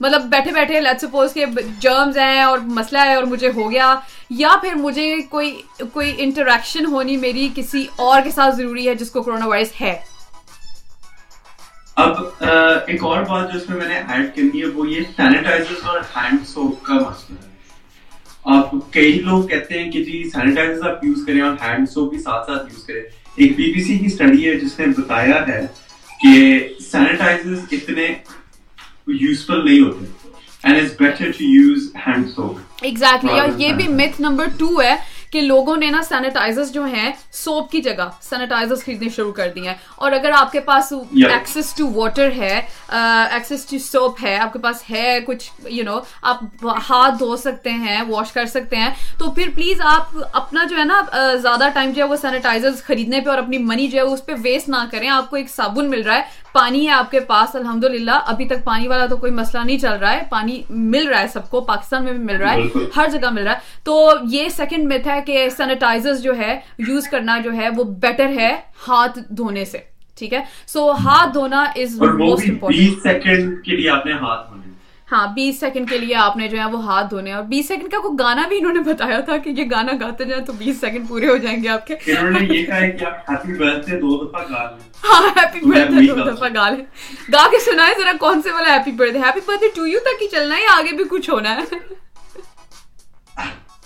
[0.00, 1.44] مطلب بیٹھے بیٹھے لیٹ سپوز کے
[1.80, 3.94] جرمز ہیں اور مسئلہ ہے اور مجھے ہو گیا،
[4.30, 5.50] یا پھر مجھے کوئی
[5.92, 9.94] کوئی انٹریکشن ہونی میری کسی اور کے ساتھ ضروری ہے جس کو کرونا وائرس ہے۔
[11.96, 12.42] اب
[12.86, 16.00] ایک اور بات جو اس میں میں نے ایڈ کرنی ہے، وہ یہ سینیٹائزر اور
[16.16, 17.46] ہینڈ سوپ کا مسئلہ ہے۔
[18.56, 22.18] آپ کئی لوگ کہتے ہیں کہ جی سینیٹائزر آپ یوز کریں اور ہینڈ سوپ بھی
[22.18, 25.60] ساتھ ساتھ یوز کریں۔ ایک بی بی سی کی اسٹڈی ہے جس نے بتایا ہے
[26.20, 26.58] کہ
[26.90, 28.06] سینیٹائزر اتنے
[29.12, 30.06] یوزفل نہیں ہوتے.
[30.64, 34.94] And it's better to use hand soap exactly اور یہ بھی میتھ نمبر ٹو ہے
[35.30, 39.66] کہ لوگوں نے نا سینیٹائزر جو ہیں سوپ کی جگہ سینیٹائزر خریدنے شروع کر دی
[39.66, 39.74] ہیں.
[39.96, 44.58] اور اگر آپ کے پاس ایکسس ٹو واٹر ہے ایکسس ٹو سوپ ہے آپ کے
[44.58, 49.30] پاس ہے کچھ یو نو آپ ہاتھ دھو سکتے ہیں واش کر سکتے ہیں تو
[49.30, 51.00] پھر پلیز آپ اپنا جو ہے نا
[51.42, 54.32] زیادہ ٹائم جو ہے وہ سینیٹائزر خریدنے پہ اور اپنی منی جو ہے اس پہ
[54.42, 57.56] ویسٹ نہ کریں آپ کو ایک صابن مل رہا ہے پانی ہے آپ کے پاس
[57.56, 57.84] الحمد
[58.26, 61.28] ابھی تک پانی والا تو کوئی مسئلہ نہیں چل رہا ہے۔ پانی مل رہا ہے
[61.28, 62.62] سب کو پاکستان میں بھی مل رہا ہے
[62.96, 67.08] ہر جگہ مل رہا ہے۔ تو یہ سیکنڈ میتھ ہے کہ سینیٹائزر جو ہے یوز
[67.08, 68.56] کرنا جو ہے وہ بیٹر ہے
[68.88, 69.78] ہاتھ دھونے سے۔
[70.18, 73.64] ٹھیک ہے؟ سو ہاتھ دھونا از موسٹ امپورٹنٹ
[75.08, 77.90] ہاں بیس سیکنڈ کے لیے آپ نے جو ہے وہ ہاتھ دھونے اور بیس سیکنڈ
[77.90, 80.80] کا کوئی گانا بھی انہوں نے بتایا تھا کہ یہ گانا گاتے جائیں تو بیس
[80.80, 81.94] سیکنڈ پورے ہو جائیں گے آپ کے؟
[85.04, 86.84] ہاں ہیپی برتھ ڈے دو دفعہ گا لیں۔
[87.32, 90.28] گا کے سنائے ذرا کون سے والا happy birthday happy birthday to you تک ہی
[90.28, 91.64] چلنا ہے یا آگے بھی کچھ ہونا ہے؟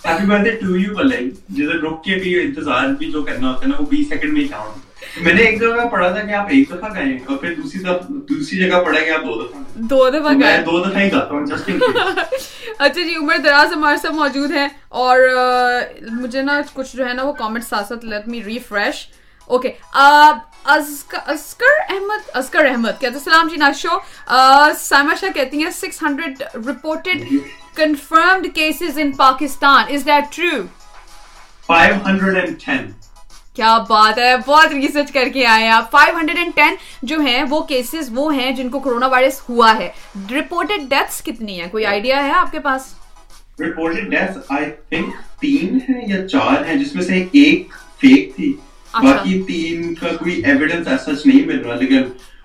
[0.05, 1.19] Happy birthday to you والے
[1.51, 4.41] جیسے رک کے بھی انتظار بھی جو کرنا ہوتا ہے نا وہ بیس سیکنڈ میں
[4.41, 7.55] ہی کاؤنٹ میں نے ایک جگہ پڑھا تھا کہ آپ ایک دفعہ گائے اور پھر
[7.55, 7.83] دوسری
[8.29, 11.45] دوسری جگہ پڑھا کہ آپ دو دفعہ دو دفعہ گائے دو دفعہ ہی گاتا ہوں
[12.79, 14.69] اچھا جی عمر دراز ہمارے ساتھ موجود ہیں
[15.01, 15.21] اور
[16.13, 19.07] مجھے نا کچھ جو ہے نا وہ کامنٹ ساتھ ساتھ let me refresh
[19.51, 19.73] okay
[20.67, 23.99] Askar Ahmed Askar Ahmed کہتے السلام جی ناشو
[24.79, 27.25] سائمہ شاہ کہتی ہیں six hundred reported
[27.75, 30.63] confirmed cases in Pakistan is that true
[31.69, 33.02] 510
[33.55, 37.45] کیا بات ہے؟ بہت ریسرچ کر کے آئے آپ۔ فائیو ہنڈریڈ اینڈ ٹین جو ہیں
[37.51, 39.89] وہ کیسز وہ ہیں جن کو کرونا وائرس ہوا ہے۔
[40.31, 42.95] رپورٹڈ ڈیتھس کتنی ہیں؟ کوئی آئیڈیا ہے آپ کے پاس؟
[43.61, 48.53] رپورٹڈ ڈیتھس آئی تھنک تین ہیں یا چار ہیں جس میں سے ایک فیک تھی۔
[48.93, 52.03] اچھا۔ باقی تین کا کوئی ایویڈنس ایسا نہیں مل رہا لیکن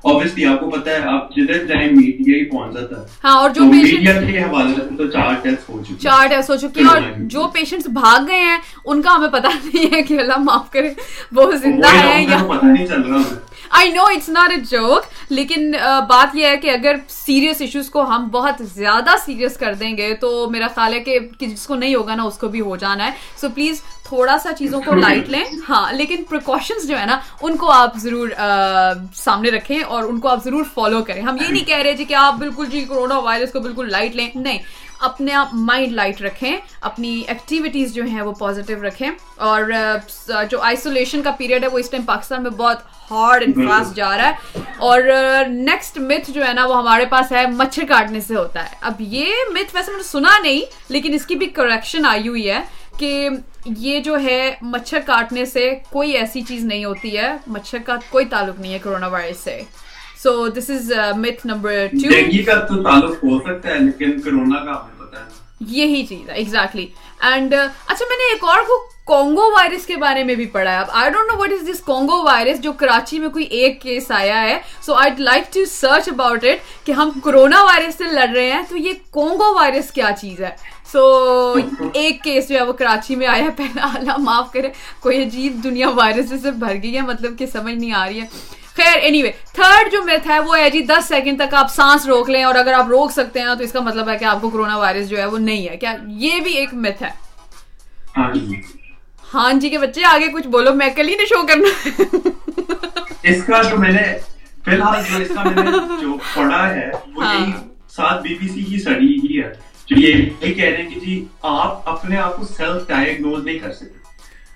[0.07, 3.63] obviously آپ کو پتا ہے آپ جدھر میڈیا ہی پہنچ جاتا ہے۔ ہاں اور جو
[3.65, 7.01] میڈیا کے حوالے سے تو چار ٹیسٹ ہو چکی چار ٹیسٹ ہو چکی ہیں اور
[7.27, 10.89] جو پیشنٹس بھاگ گئے ہیں ان کا ہمیں پتا نہیں ہے کہ اللہ معاف کرے
[11.31, 13.21] وہ زندہ ہے یا پتہ نہیں چل رہا
[13.69, 15.71] I know it's not a joke لیکن
[16.09, 20.13] بات یہ ہے کہ اگر سیریس ایشوز کو ہم بہت زیادہ سیریس کر دیں گے،
[20.21, 23.05] تو میرا خیال ہے کہ جس کو نہیں ہوگا نا، اس کو بھی ہو جانا
[23.05, 27.19] ہے۔ سو پلیز تھوڑا سا چیزوں کو لائٹ لیں۔ ہاں لیکن پریکاشنس جو ہے نا،
[27.41, 28.29] ان کو آپ ضرور
[29.15, 32.05] سامنے رکھیں اور ان کو آپ ضرور فالو کریں۔ ہم یہ نہیں کہہ رہے جی
[32.05, 34.59] کہ آپ بالکل جی کورونا وائرس کو بالکل لائٹ لیں۔ نہیں
[35.01, 39.63] اپنے آپ مائنڈ لائٹ رکھیں اپنی ایکٹیویٹیز جو ہیں وہ پازیٹیو رکھیں۔ اور
[40.49, 42.77] جو آئسولیشن کا پیریڈ ہے وہ اس ٹائم پاکستان میں بہت
[43.11, 45.01] ہارڈ اینڈ فاسٹ جا رہا ہے۔ اور
[45.47, 48.93] نیکسٹ متھ جو ہے نا وہ ہمارے پاس ہے مچھر کاٹنے سے ہوتا ہے۔ اب
[48.99, 52.59] یہ متھ ویسے میں نے سنا نہیں لیکن اس کی بھی کریکشن آئی ہوئی ہے
[52.99, 53.29] کہ
[53.77, 58.25] یہ جو ہے مچھر کاٹنے سے کوئی ایسی چیز نہیں ہوتی ہے۔ مچھر کا کوئی
[58.25, 59.61] تعلق نہیں ہے کرونا وائرس سے۔
[60.17, 64.71] سو دس از متھ نمبر ٹو کا تو تعلق ہو سکتا ہے لیکن کرونا کا
[64.73, 66.85] ہمیں پتا ہے یہی چیز ہے ایگزیکٹلی
[67.23, 70.77] اینڈ اچھا میں نے ایک اور کو کونگو وائرس کے بارے میں بھی پڑھا ہے
[70.77, 74.09] اب I don't know what is this Congo virus جو کراچی میں کوئی ایک کیس
[74.11, 78.27] آیا ہے so I like to search about it کہ ہم کرونا وائرس سے لڑ
[78.29, 80.49] رہے ہیں تو یہ کونگو وائرس کیا چیز ہے
[80.91, 81.05] سو
[81.93, 85.89] ایک کیس جو ہے وہ کراچی میں آیا پہلا اللہ معاف کرے کوئی عجیب دنیا
[85.95, 88.25] وائرس سے بھر گئی ہے مطلب کہ سمجھ نہیں آ رہی ہے
[88.77, 92.05] خیر اینی وے تھرڈ جو میتھ ہے وہ ہے جی دس سیکنڈ تک آپ سانس
[92.05, 94.41] روک لیں اور اگر آپ روک سکتے ہیں تو اس کا مطلب ہے کہ آپ
[94.41, 97.09] کو کرونا وائرس جو ہے وہ نہیں ہے۔ کیا یہ بھی ایک میتھ ہے؟
[98.17, 98.61] ہاں جی,
[99.33, 101.89] ہاں جی کے بچے آگے کچھ بولو میں کل ہی نے شو کرنا
[103.23, 104.03] اس کا جو میں نے
[104.65, 107.51] فی الحال جو اس کا میں نے جو پڑھا ہے وہ ہاں۔ یہی
[107.95, 109.51] ساتھ بی بی سی کی سڑی ہی ہے۔
[109.87, 113.71] جو یہ کہہ رہے ہیں کہ جی آپ اپنے آپ کو سیلف ڈائگنوز نہیں کر
[113.71, 113.96] سکتے۔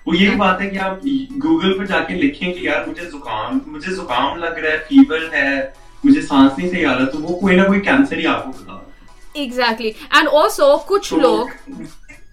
[0.06, 1.04] وہ یہی بات ہے کہ آپ
[1.44, 5.32] گوگل پہ جا کے لکھیں کہ یار مجھے زکام مجھے زکام لگ رہا ہے فیور
[5.32, 5.60] ہے
[6.04, 8.52] مجھے سانس نہیں صحیح آ رہا تو وہ کوئی نہ کوئی کینسر ہی آپ کو
[8.52, 8.78] بتا
[9.34, 11.70] ایگزیکٹلی اینڈ آلسو کچھ لوگ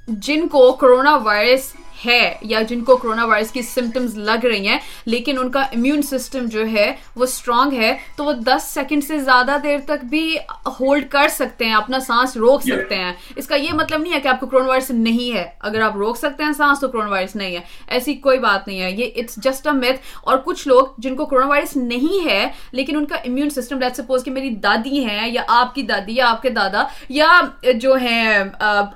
[0.08, 1.72] جن کو کرونا وائرس
[2.06, 6.02] ہے یا جن کو کرونا وائرس کی سمٹمز لگ رہی ہیں لیکن ان کا امیون
[6.02, 10.38] سسٹم جو ہے وہ اسٹرانگ ہے تو وہ دس سیکنڈ سے زیادہ دیر تک بھی
[10.80, 14.20] ہولڈ کر سکتے ہیں اپنا سانس روک سکتے ہیں۔ اس کا یہ مطلب نہیں ہے
[14.20, 17.10] کہ آپ کو کرونا وائرس نہیں ہے۔ اگر آپ روک سکتے ہیں سانس تو کرونا
[17.10, 20.68] وائرس نہیں ہے۔ ایسی کوئی بات نہیں ہے۔ یہ اٹس جسٹ اے میتھ اور کچھ
[20.68, 24.32] لوگ جن کو کرونا وائرس نہیں ہے لیکن ان کا امیون سسٹم لیٹ سپوز کہ
[24.32, 27.42] میری دادی ہیں یا آپ کی دادی یا آپ کے دادا یا
[27.76, 28.38] جو ہیں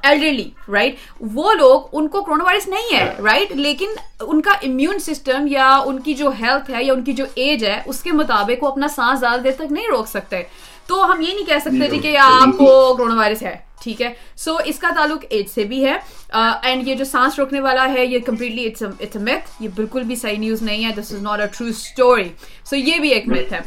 [0.03, 4.99] ایلڈرلی رائٹ وہ لوگ ان کو کرونا وائرس نہیں ہے رائٹ لیکن ان کا امیون
[4.99, 8.11] سسٹم یا ان کی جو ہیلتھ ہے یا ان کی جو ایج ہے اس کے
[8.11, 10.41] مطابق وہ اپنا سانس زیادہ دیر تک نہیں روک سکتے۔
[10.87, 14.13] تو ہم یہ نہیں کہہ سکتے جی کہ آپ کو کرونا وائرس ہے ٹھیک ہے؟
[14.37, 15.95] سو اس کا تعلق ایج سے بھی ہے
[16.31, 20.37] اینڈ یہ جو سانس روکنے والا ہے یہ کمپلیٹلی اٹس میتھ یہ بالکل بھی صحیح
[20.37, 22.27] نیوز نہیں ہے this is not a true story
[22.69, 23.59] so یہ بھی ایک میتھ ہے۔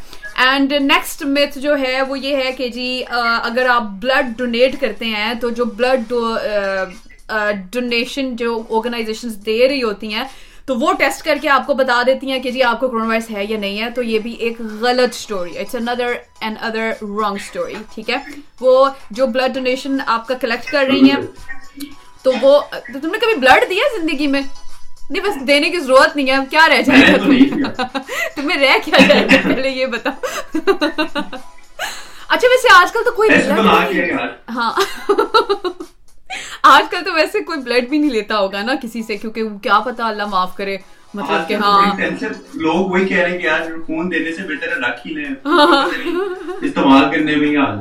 [0.46, 5.04] اینڈ نیکسٹ میتھ جو ہے وہ یہ ہے کہ جی اگر آپ بلڈ ڈونیٹ کرتے
[5.06, 6.12] ہیں تو جو بلڈ
[7.70, 10.24] ڈونیشن جو آرگنائزیشن دے رہی ہوتی ہیں
[10.66, 13.06] تو وہ ٹیسٹ کر کے آپ کو بتا دیتی ہیں کہ جی آپ کو کرونا
[13.06, 16.90] وائرس ہے یا نہیں ہے تو یہ بھی ایک غلط story it's another and other
[17.02, 18.16] wrong story ٹھیک ہے؟
[18.60, 21.20] وہ جو بلڈ ڈونیشن آپ کا کلیکٹ کر رہی ہیں
[22.22, 22.60] تو وہ
[22.92, 24.42] تم نے کبھی بلڈ دیا زندگی میں؟
[25.10, 27.12] نہیں بس دینے کی ضرورت نہیں ہے کیا رہ جائے؟
[27.62, 27.98] گا
[28.34, 30.54] تمہیں رہ کیا جائے؟ گا پہلے یہ بتاؤ۔
[32.28, 33.30] اچھا ویسے آج کل تو کوئی
[34.48, 34.72] ہاں۔
[36.64, 39.78] آج کل تو ویسے کوئی بلڈ بھی نہیں لیتا ہوگا نا کسی سے کیونکہ کیا
[39.80, 40.76] پتا اللہ معاف کرے
[41.14, 41.96] مطلب کہ ہاں۔
[42.54, 45.30] لوگ وہی کہہ رہے ہیں کہ یار فون دینے سے بہتر ہے رکھ ہی لیں۔
[46.62, 47.78] استعمال کرنے میں ہی حال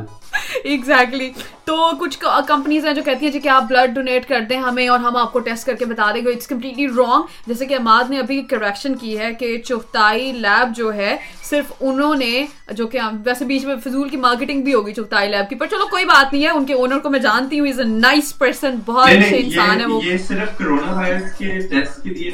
[0.63, 1.29] ایگزیکٹلی
[1.65, 2.17] تو کچھ
[2.47, 5.15] کمپنیز ہیں جو کہتی ہیں جی کہ آپ بلڈ ڈونیٹ کر دیں ہمیں اور ہم
[5.15, 8.19] آپ کو ٹیسٹ کر کے بتا دیں گے اٹس کمپلیٹلی رانگ جیسے کہ اماد نے
[8.19, 13.45] ابھی کریکشن کی ہے کہ چوتائی لیب جو ہے صرف انہوں نے جو کہ ویسے
[13.45, 16.43] بیچ میں فضول کی مارکیٹنگ بھی ہوگی چوتائی لیب کی پر چلو کوئی بات نہیں
[16.43, 19.81] ہے ان کے اونر کو میں جانتی ہوں از اے نائس پرسن بہت اچھے انسان
[19.81, 22.31] ہے وہ۔ صرف کرونا وائرس کے ٹیسٹ کے لیے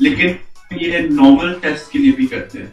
[0.00, 0.32] لیکن
[0.80, 2.66] یہ نارمل ٹیسٹ کے لیے بھی کرتے ہیں۔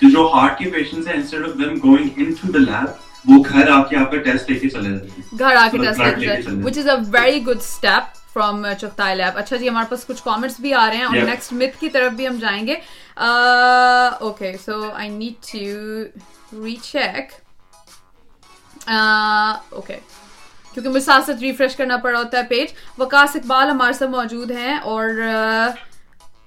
[0.00, 3.82] جو ہارٹ کے پیشنٹس ہیں instead of them going into the lab وہ گھر آ
[3.82, 6.78] کے آپ کا ٹیسٹ لے کے چلے جاتے گھر آ کے ٹیسٹ لے کے which
[6.78, 10.86] is a very good step from lab اچھا جی ہمارے پاس کچھ کامنٹس بھی آ
[10.88, 12.74] رہے ہیں اور نیکسٹ متھ کی طرف بھی ہم جائیں گے۔
[14.20, 17.32] Okay so I need to recheck
[18.88, 19.98] okay
[20.74, 24.50] کیونکہ مجھے ساتھ ساتھ ریفریش کرنا پڑا ہوتا ہے پیج وکاس اقبال ہمارے ساتھ موجود
[24.50, 25.08] ہیں اور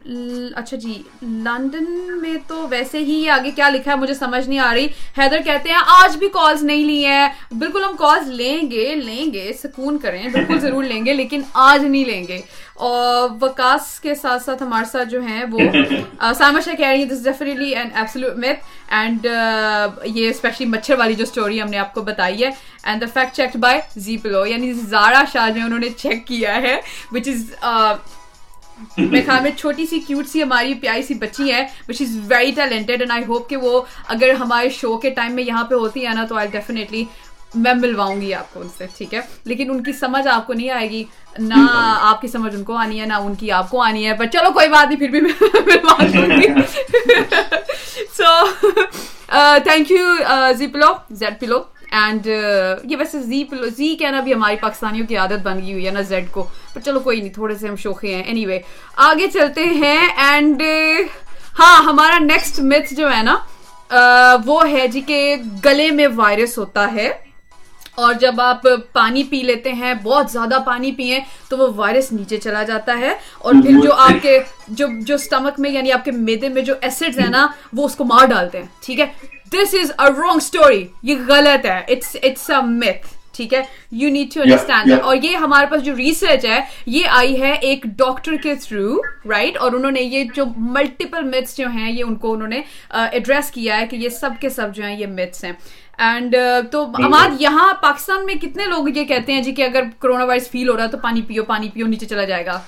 [0.01, 1.85] اچھا جی لنڈن
[2.21, 5.69] میں تو ویسے ہی آگے کیا لکھا ہے مجھے سمجھ نہیں آ رہی۔ حیدر کہتے
[5.69, 9.97] ہیں آج بھی کالز نہیں لی ہیں۔ بالکل ہم کالز لیں گے لیں گے سکون
[9.97, 12.41] کریں بالکل ضرور لیں گے لیکن آج نہیں لیں گے۔
[12.75, 15.59] اور وکاس کے ساتھ ساتھ ہمارے ساتھ جو ہیں وہ
[16.37, 19.25] سائما شاہ کہہ رہی ہیں this definitely an absolute myth and
[20.05, 22.49] یہ اسپیشلی مچھر والی جو اسٹوری ہم نے آپ کو بتائی ہے
[22.83, 26.55] and the fact check by the پلو یعنی زارا شاہ جو انہوں نے چیک کیا
[26.55, 26.79] ہے
[27.11, 27.43] وچ از
[28.97, 32.51] میرے خیال میں چھوٹی سی کیوٹ سی ہماری پیاری سی بچی ہے which is very
[32.51, 36.05] talented and I hope کہ وہ اگر ہمارے شو کے ٹائم میں یہاں پہ ہوتی
[36.07, 37.03] ہے نا تو آئی ڈیفینیٹلی
[37.55, 40.53] میں ملواؤں گی آپ کو ان سے ٹھیک ہے؟ لیکن ان کی سمجھ آپ کو
[40.53, 41.03] نہیں آئے گی
[41.39, 41.65] نہ
[42.01, 44.33] آپ کی سمجھ ان کو آنی ہے نہ ان کی آپ کو آنی ہے بٹ
[44.33, 45.19] چلو کوئی بات نہیں پھر بھی
[45.65, 46.47] ملوا دوں گی۔
[48.17, 48.79] So
[49.63, 50.13] thank you
[50.57, 51.59] Z pillow Z pillow
[51.91, 53.43] and یہ ویسے زی
[53.77, 56.81] زی کہنا بھی ہماری پاکستانیوں کی عادت بن گئی ہوئی ہے نا زیڈ کو پر
[56.81, 58.59] چلو کوئی نہیں تھوڑے سے ہم شوقے ہیں۔ اینی وے
[59.07, 60.61] آگے چلتے ہیں اینڈ
[61.59, 63.37] ہاں ہمارا نیکسٹ متھ جو ہے نا
[64.45, 67.11] وہ ہے جی کہ گلے میں وائرس ہوتا ہے۔
[67.95, 68.61] اور جب آپ
[68.93, 73.13] پانی پی لیتے ہیں بہت زیادہ پانی پیئیں تو وہ وائرس نیچے چلا جاتا ہے۔
[73.37, 76.73] اور پھر جو آپ کے جو جو اسٹمک میں یعنی آپ کے میدے میں جو
[76.81, 79.05] ایسڈ ہیں نا وہ اس کو مار ڈالتے ہیں ٹھیک ہے؟
[79.53, 81.81] This is a wrong story یہ غلط ہے.
[81.87, 85.95] اٹس اٹس اے میتھ ٹھیک ہے؟ یو نیڈ ٹو انڈرسٹینڈ اور یہ ہمارے پاس جو
[85.95, 88.97] ریسرچ ہے یہ آئی ہے ایک ڈاکٹر کے تھرو
[89.29, 92.61] رائٹ اور انہوں نے یہ جو ملٹیپل میتھس جو ہیں یہ ان کو انہوں نے
[92.89, 95.51] ایڈریس کیا ہے کہ یہ سب کے سب جو ہیں یہ میتھس ہیں۔
[95.97, 96.35] اینڈ
[96.71, 100.49] تو اماد یہاں پاکستان میں کتنے لوگ یہ کہتے ہیں جی کہ اگر کرونا وائرس
[100.49, 102.59] فیل ہو رہا ہے تو پانی پیو پانی پیو نیچے چلا جائے گا۔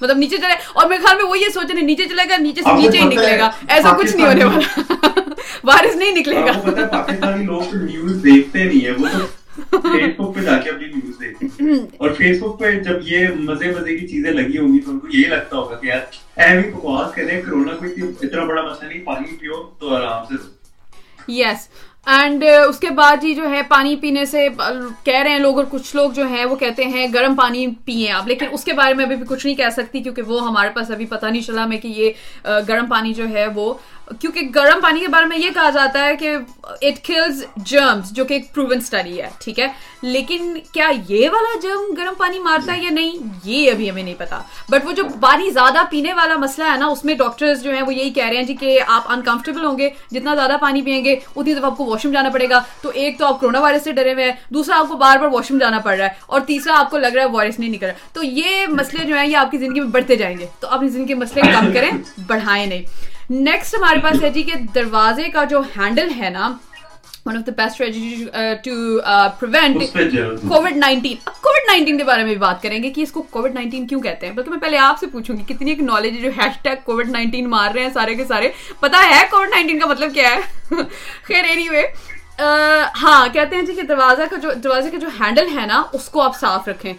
[0.00, 2.62] مطلب نیچے چلے اور میرے خیال میں وہ یہ سوچ رہے نیچے چلے گا نیچے
[2.62, 5.20] سے نیچے ہی نکلے گا۔ ایسا کچھ نہیں ہونے والا۔
[5.64, 9.26] وائرس نہیں نکلے گا پاکستانی لوگ نیوز دیکھتے نہیں ہے وہ تو
[9.82, 13.70] فیس بک پہ جا کے اپنی نیوز دیکھتے اور فیس بک پہ جب یہ مزے
[13.70, 16.60] مزے کی چیزیں لگی ہوں گی تو ان کو یہی لگتا ہوگا کہ یار اے
[16.60, 21.68] بھی بکواس کریں کرونا کوئی اتنا بڑا مسئلہ نہیں پانی پیو تو آرام سے یس
[22.06, 24.48] اینڈ اس کے بعد ہی جو ہے پانی پینے سے
[25.04, 28.12] کہہ رہے ہیں لوگ اور کچھ لوگ جو ہیں وہ کہتے ہیں گرم پانی پیئیں
[28.12, 30.70] آپ لیکن اس کے بارے میں ابھی بھی کچھ نہیں کہہ سکتی کیونکہ وہ ہمارے
[30.74, 33.72] پاس ابھی پتہ نہیں چلا میں کہ یہ گرم پانی جو ہے وہ
[34.20, 36.34] کیونکہ گرم پانی کے بارے میں یہ کہا جاتا ہے کہ
[36.64, 39.66] اٹ کلز جرمس جو کہ ایک پروون اسٹڈی ہے، ٹھیک ہے؟
[40.02, 43.12] لیکن کیا یہ والا جرم گرم پانی مارتا ہے یا نہیں؟
[43.44, 46.86] یہ ابھی ہمیں نہیں پتا۔ بٹ وہ جو پانی زیادہ پینے والا مسئلہ ہے نا،
[46.86, 49.78] اس میں ڈاکٹرز جو ہیں وہ یہی کہہ رہے ہیں جی کہ آپ انکمفرٹیبل ہوں
[49.78, 52.60] گے، جتنا زیادہ پانی پئیں گے، اتنی دفعہ آپ کو واش روم جانا پڑے گا۔
[52.82, 55.28] تو ایک تو آپ کرونا وائرس سے ڈرے ہوئے ہیں، دوسرا آپ کو بار بار
[55.32, 57.70] واش روم جانا پڑ رہا ہے، اور تیسرا آپ کو لگ رہا ہے وائرس نہیں
[57.70, 60.46] نکل رہا تو یہ مسئلے جو ہیں، یہ آپ کی زندگی میں بڑھتے جائیں گے۔
[60.60, 61.90] تو اپنی زندگی کے مسئلے کم کریں،
[62.26, 66.52] بڑھائیں نہیں۔ نیکسٹ ہمارے پاس ہے جی کہ دروازے کا جو ہینڈل ہے نا
[67.26, 67.78] one of the best
[68.64, 68.72] to
[69.40, 69.82] prevent
[70.42, 73.54] COVID nineteen COVID nineteen کے بارے میں بھی بات کریں گے کہ اس کو کووڈ
[73.54, 76.30] نائنٹین کیوں کہتے ہیں؟ بلکہ میں پہلے آپ سے پوچھوں گی کتنی ایک نالج جو
[76.38, 79.86] ہیش ٹیگ کووڈ نائنٹین مار رہے ہیں سارے کے سارے۔ پتا ہے کووڈ نائنٹین کا
[79.86, 80.40] مطلب کیا ہے؟
[81.24, 81.82] خیر اینی وے
[83.02, 86.08] ہاں کہتے ہیں جی کہ دروازہ کا جو دروازے کا جو ہینڈل ہے نا اس
[86.08, 86.92] کو آپ صاف رکھیں۔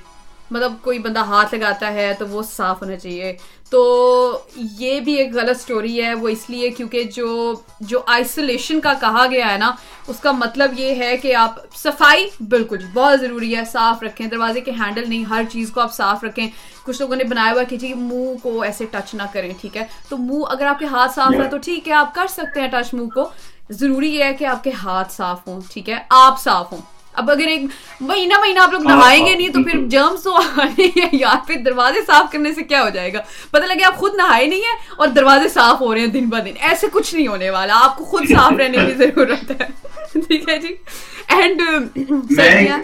[0.54, 3.38] مطلب کوئی بندہ ہاتھ لگاتا ہے تو وہ صاف ہونا چاہیے۔
[3.70, 4.40] تو
[4.80, 9.26] یہ بھی ایک غلط سٹوری ہے وہ اس لیے کیونکہ جو جو آئسولیشن کا کہا
[9.32, 9.72] گیا ہے نا
[10.08, 14.62] اس کا مطلب یہ ہے کہ آپ صفائی بالکل بہت ضروری ہے صاف رکھیں۔ دروازے
[14.62, 16.48] کے ہینڈل نہیں ہر چیز کو آپ صاف رکھیں۔
[16.84, 19.86] کچھ لوگوں نے بنایا ہوا کہ جی منہ کو ایسے ٹچ نہ کریں ٹھیک ہے؟
[20.10, 22.68] تو منہ اگر آپ کے ہاتھ صاف ہے تو ٹھیک ہے آپ کر سکتے ہیں
[22.68, 23.30] ٹچ منہ کو۔
[23.70, 27.32] ضروری یہ ہے کہ آپ کے ہاتھ صاف ہوں ٹھیک ہے؟ آپ صاف ہوں۔ اب
[27.32, 27.62] اگر ایک
[28.02, 32.00] مہینہ مہینہ آپ لوگ نہائیں گے نہیں تو پھر جرمس تو آنے یا پھر دروازے
[32.08, 33.20] صاف کرنے سے کیا ہو جائے گا؟
[33.52, 36.46] پتہ لگے آپ خود نہائے نہیں ہیں اور دروازے صاف ہو رہے ہیں دن ب
[36.46, 39.68] دن۔ ایسے کچھ نہیں ہونے والا۔ آپ کو خود صاف رہنے کی ضرورت ہے۔
[40.28, 40.76] ٹھیک ہے جی؟
[41.28, 41.62] اینڈ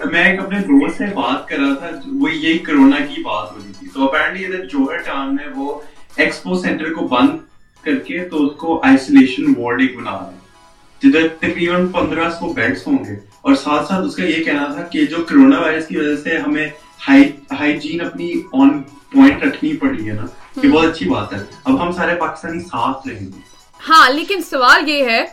[0.05, 1.89] میں ایک اپنے دوست سے بات کر رہا تھا
[2.19, 5.79] وہ یہی کرونا کی بات ہو رہی تھی۔ تو اپیرنٹلی ادھر جوہر ٹاؤن میں وہ
[6.15, 7.29] ایکسپو سینٹر کو بند
[7.83, 10.37] کر کے تو اس کو آئسولیشن وارڈ ایک بنا رہے ہیں
[11.01, 14.82] جدھر تقریباً پندرہ سو بیڈس ہوں گے۔ اور ساتھ ساتھ اس کا یہ کہنا تھا
[14.82, 16.67] کہ جو کرونا وائرس کی وجہ سے ہمیں
[17.10, 20.25] ہائیجین اپنی آن پوائنٹ رکھنی پڑی ہے نا
[20.63, 23.39] یہ بہت اچھی بات ہے۔ اب ہم سارے پاکستانی صاف رہیں گے۔
[23.80, 25.23] ہاں لیکن سوال یہ ہے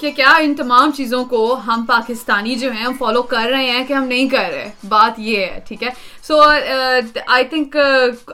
[0.00, 3.92] کہ کیا ان تمام چیزوں کو ہم پاکستانی جو ہیں فالو کر رہے ہیں کہ
[3.92, 5.88] ہم نہیں کر رہے؟ بات یہ ہے ٹھیک ہے؟
[6.22, 6.40] سو
[7.26, 7.76] آئی تھنک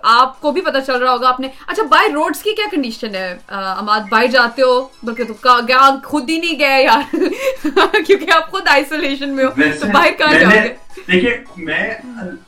[0.03, 3.15] آپ کو بھی پتا چل رہا ہوگا آپ نے اچھا بائی روڈس کی کیا کنڈیشن
[3.15, 5.35] ہے؟ اماد بائی جاتے ہو؟ بلکہ تو
[6.05, 7.17] خود ہی نہیں گئے یار؟
[8.07, 10.75] کیونکہ آپ خود آئسولیشن میں ہو تو بائی کہاں جاؤ گے؟
[11.13, 11.95] دیکھیے میں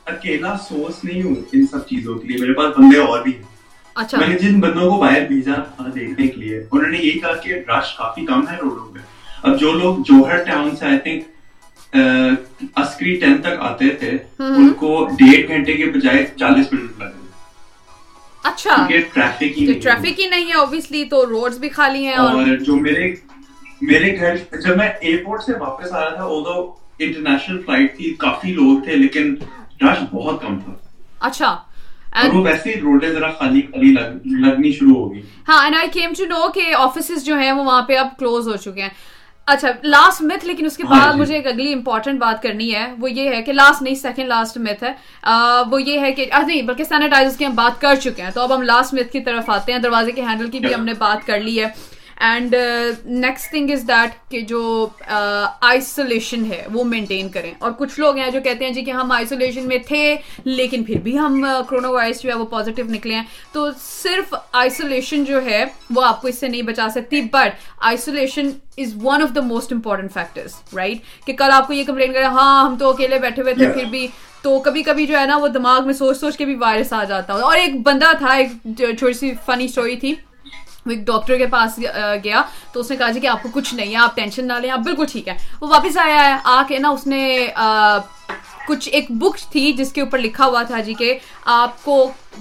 [0.05, 3.52] اکیلا سورس نہیں ہوں ان سب چیزوں کے لیے میرے پاس بندے اور بھی ہیں۔
[3.95, 5.53] میں نے جن بندوں کو باہر بھیجا
[5.87, 8.99] دیکھنے کے لیے انہوں نے یہی کہا کہ رش کافی کم ہے روڈوں پہ
[9.43, 11.97] اب جو لوگ جوہر ٹاؤن سے آئی تھنک
[12.75, 17.21] عسکری ٹین تک آتے تھے ان کو ڈیڑھ گھنٹے کے بجائے چالیس منٹ لگے
[18.43, 18.75] اچھا۔
[19.13, 23.13] ٹریفک ہی ٹریفک ہی نہیں ہے اوبیسلی تو روڈز بھی خالی ہیں اور جو میرے
[23.81, 28.53] میرے گھر جب میں ایئرپورٹ سے واپس آ رہا تھا وہ انٹرنیشنل فلائٹ تھی کافی
[28.53, 29.33] لوگ تھے لیکن
[29.81, 30.73] رش بہت کم تھا۔
[31.19, 31.55] اچھا۔
[35.47, 35.69] ہاں
[36.77, 38.89] آفیسز جو ہیں وہ وہاں پہ اب کلوز ہو چکے ہیں۔
[39.45, 42.75] اچھا لاسٹ متھ لیکن اس کے بعد ہاں جی۔ مجھے ایک اگلی امپورٹنٹ بات کرنی
[42.75, 44.93] ہے۔ وہ یہ ہے کہ لاسٹ نہیں سیکنڈ لاسٹ متھ ہے۔
[45.71, 48.55] وہ یہ ہے کہ نہیں بلکہ سینیٹائزر کی ہم بات کر چکے ہیں۔ تو اب
[48.55, 51.27] ہم لاسٹ متھ کی طرف آتے ہیں۔ دروازے کے ہینڈل کی بھی ہم نے بات
[51.27, 52.55] کر لی ہے۔ And
[53.05, 54.87] next thing is that کہ جو
[55.61, 59.11] آئسولیشن ہے وہ مینٹین کریں۔ اور کچھ لوگ ہیں جو کہتے ہیں جی کہ ہم
[59.11, 63.23] آئسولیشن میں تھے لیکن پھر بھی ہم کرونا وائرس جو ہے وہ پازیٹیو نکلے ہیں۔
[63.51, 65.63] تو صرف آئسولیشن جو ہے
[65.95, 69.73] وہ آپ کو اس سے نہیں بچا سکتی but isolation is one of the most
[69.73, 73.41] important factors right کہ کل آپ کو یہ کمپلین کریں ہاں ہم تو اکیلے بیٹھے
[73.41, 74.07] ہوئے تھے پھر بھی۔
[74.41, 77.03] تو کبھی کبھی جو ہے نا وہ دماغ میں سوچ سوچ کے بھی وائرس آ
[77.03, 78.47] جاتا۔ اور ایک بندہ تھا ایک
[78.77, 80.13] چھوٹی سی فنی اسٹوری تھی۔
[80.85, 81.79] وہ ایک ڈاکٹر کے پاس
[82.23, 82.41] گیا
[82.71, 84.71] تو اس نے کہا جی کہ آپ کو کچھ نہیں ہے، آپ ٹینشن نہ لیں،
[84.71, 87.47] آپ بالکل ٹھیک ہے وہ واپس آیا ہے آ کے نا اس نے
[88.67, 91.17] کچھ ایک بک تھی جس کے اوپر لکھا ہوا تھا جی کہ
[91.53, 91.95] آپ کو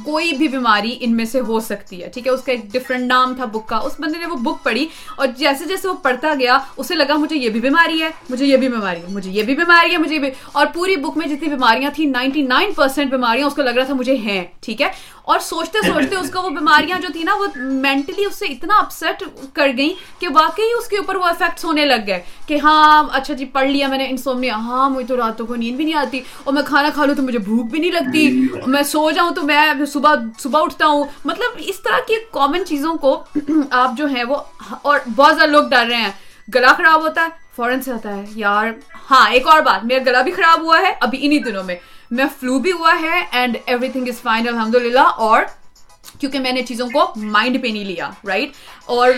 [0.05, 3.07] کوئی بھی بیماری ان میں سے ہو سکتی ہے ٹھیک ہے؟ اس کا ایک ڈفرنٹ
[3.07, 6.35] نام تھا بک کا۔ اس بندے نے وہ بک پڑھی اور جیسے جیسے وہ پڑھتا
[6.39, 9.43] گیا اسے لگا مجھے یہ بھی بیماری ہے مجھے یہ بھی بیماری ہے مجھے یہ
[9.43, 13.11] بھی بیماری ہے مجھے بھی۔ اور پوری بک میں جتنی بیماریاں تھیں نائنٹی نائن پرسینٹ
[13.11, 14.89] بیماریاں اس کو لگ رہا تھا مجھے ہیں ٹھیک ہے؟
[15.23, 18.79] اور سوچتے سوچتے اس کو وہ بیماریاں جو تھی نا وہ مینٹلی اس سے اتنا
[18.79, 23.03] اپسٹ کر گئی کہ واقعی اس کے اوپر وہ افیکٹس ہونے لگ گئے کہ ہاں
[23.13, 25.95] اچھا جی پڑھ لیا میں نے انسومنیا ہاں مجھے تو راتوں کو نیند بھی نہیں
[25.95, 29.31] آتی اور میں کھانا کھا لوں تو مجھے بھوک بھی نہیں لگتی میں سو جاؤں
[29.31, 33.25] تو میں صبح صبح اٹھتا ہوں۔ مطلب اس طرح کی کامن چیزوں کو
[33.71, 34.37] آپ جو ہیں وہ
[34.83, 36.11] اور بہت زیادہ لوگ ڈر رہے ہیں۔
[36.55, 38.67] گلا خراب ہوتا ہے، فوراً سے ہوتا ہے۔ یار
[39.11, 41.77] ہاں ایک اور بات، میرا گلا بھی خراب ہوا ہے ابھی انہی دنوں میں۔
[42.11, 45.43] میں فلو بھی ہوا ہے and everything is fine الحمد للہ اور
[46.21, 48.51] کیونکہ میں نے چیزوں کو مائنڈ پہ نہیں لیا رائٹ
[48.85, 49.09] اور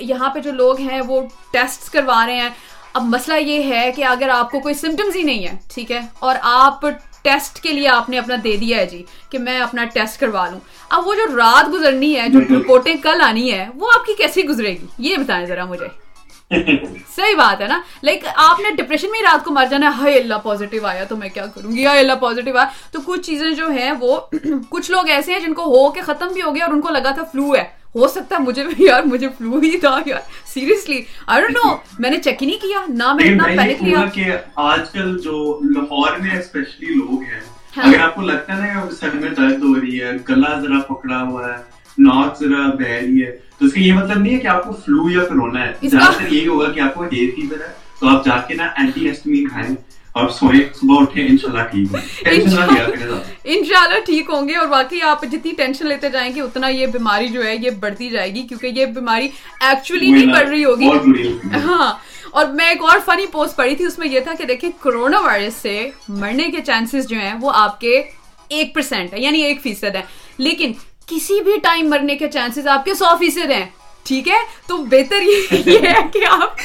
[0.00, 1.20] یہاں پہ جو لوگ ہیں وہ
[1.52, 2.50] ٹیسٹ کروا رہے ہیں۔
[2.92, 6.00] اب مسئلہ یہ ہے کہ اگر آپ کو کوئی سمٹمز ہی نہیں ہے، ٹھیک ہے؟
[6.18, 6.86] اور آپ
[7.28, 10.48] ٹیسٹ کے لیے آپ نے اپنا دے دیا ہے جی کہ میں اپنا ٹیسٹ کروا
[10.48, 10.60] لوں۔
[10.90, 14.44] اب وہ جو رات گزرنی ہے جو رپورٹیں کل آنی ہے وہ آپ کی کیسی
[14.44, 15.86] گزرے گی؟ یہ بتائیں ذرا مجھے۔
[17.16, 20.34] صحیح بات ہے نا؟ لائک آپ نے ڈپریشن میں رات کو مر جانا ہے اللہ
[20.34, 23.68] پازیٹیو آیا تو میں کیا کروں گی؟ ہائی اللہ پازیٹیو آیا۔ تو کچھ چیزیں جو
[23.68, 24.20] ہیں وہ
[24.68, 26.88] کچھ لوگ ایسے ہیں جن کو ہو کے ختم بھی ہو گیا اور ان کو
[26.88, 30.20] لگا تھا فلو ہے۔ ہو سکتا ہے مجھے بھی یار مجھے فلو ہی تھا یار۔
[30.54, 34.04] سیریسلی آئی ڈونٹ نو میں نے چیک ہی نہیں کیا نہ میں اتنا پینک لیا
[34.14, 34.24] کہ
[34.54, 37.40] آج کل جو لاہور میں اسپیشلی لوگ ہیں
[37.76, 41.22] اگر آپ کو لگتا ہے نا سر میں درد ہو رہی ہے گلا ذرا پکڑا
[41.22, 41.56] ہوا ہے
[41.98, 44.72] ناک ذرا بہ رہی ہے تو اس کا یہ مطلب نہیں ہے کہ آپ کو
[44.72, 48.08] فلو یا کرونا ہے۔ زیادہ تر یہی ہوگا کہ آپ کو ہیئر فیور ہے تو
[48.08, 49.76] آپ جا کے نا اینٹی ہسٹمین کھائیں۔
[50.18, 55.86] اور سوئیں صبح انشاءاللہ ٹھیک ہوں۔ انشاءاللہ ٹھیک ہوں گے اور باقی آپ جتنی ٹینشن
[55.86, 59.28] لیتے جائیں گے اتنا یہ بیماری جو ہے یہ بڑھتی جائے گی کیونکہ یہ بیماری
[59.60, 60.88] ایکچولی نہیں بڑھ رہی ہوگی۔
[61.64, 61.92] ہاں۔
[62.30, 65.20] اور میں ایک اور فنی پوسٹ پڑھی تھی اس میں یہ تھا کہ دیکھیں کرونا
[65.20, 68.02] وائرس سے مرنے کے چانسز جو ہیں وہ آپ کے
[68.48, 70.02] ایک پرسینٹ ہے یعنی ایک فیصد ہے
[70.38, 70.72] لیکن
[71.06, 73.66] کسی بھی ٹائم مرنے کے چانسز آپ کے سو فیصد ہیں۔
[74.06, 76.60] ٹھیک ہے؟ تو بہتر یہ ہے کہ آپ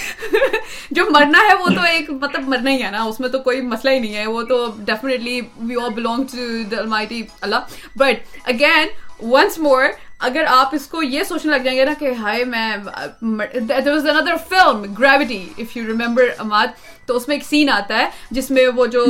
[0.95, 3.61] جو مرنا ہے وہ تو ایک مطلب مرنا ہی ہے نا اس میں تو کوئی
[3.61, 8.87] مسئلہ ہی نہیں ہے وہ تو definitely we are belong to almighty Allah but again
[9.21, 9.83] once more
[10.19, 12.75] اگر آپ اس کو یہ سوچنے لگ جائیں گے نا کہ ہائے میں
[13.21, 16.67] اندر film Gravity if you remember Imad
[17.05, 19.05] تو اس میں ایک سین آتا ہے جس میں وہ جو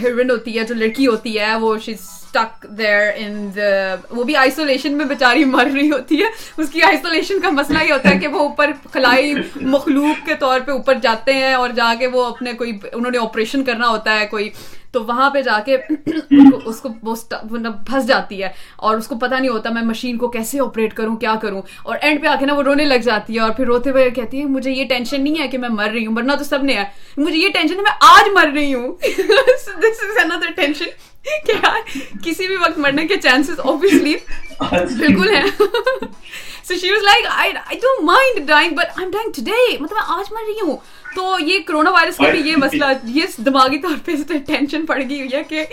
[0.00, 1.76] ہیروئن ہوتی ہے جو لڑکی ہوتی ہے وہ
[2.28, 3.50] اسٹک دیر ان
[4.10, 7.92] وہ بھی آئسولیشن میں بیچاری مر رہی ہوتی ہے۔ اس کی آئسولیشن کا مسئلہ یہ
[7.92, 11.94] ہوتا ہے کہ وہ اوپر خلائی مخلوق کے طور پہ اوپر جاتے ہیں اور جا
[11.98, 14.50] کے وہ اپنے کوئی، انہوں نے آپریشن کرنا ہوتا ہے کوئی۔
[14.92, 15.76] تو وہاں پہ جا کے
[16.64, 16.88] اس کو
[17.86, 21.16] پھنس جاتی ہے اور اس کو پتا نہیں ہوتا میں مشین کو کیسے آپریٹ کروں،
[21.16, 23.66] کیا کروں۔ اور اینڈ پہ آ کے نا وہ رونے لگ جاتی ہے اور پھر
[23.66, 26.34] روتے ہوئے کہتی ہے، مجھے یہ ٹینشن نہیں ہے کہ میں مر رہی ہوں مرنا
[26.34, 26.84] تو سب نے ہے۔
[27.16, 28.96] مجھے یہ ٹینشن ہے، میں آج مر رہی ہوں۔
[29.58, 30.84] دس از اندر ٹینشن
[32.24, 34.14] کسی بھی وقت مرنے کے چانسز اوبیسلی
[34.60, 35.42] بالکل ہیں۔
[36.64, 40.32] So she was like I don't mind dying but I am dying today مطلب آج
[40.32, 40.76] مر رہی ہوں۔
[41.14, 44.12] تو یہ کرونا وائرس کا بھی یہ مسئلہ یہ دماغی طور پہ
[44.46, 45.64] ٹینشن پڑ گئی ہوئی ہے کہ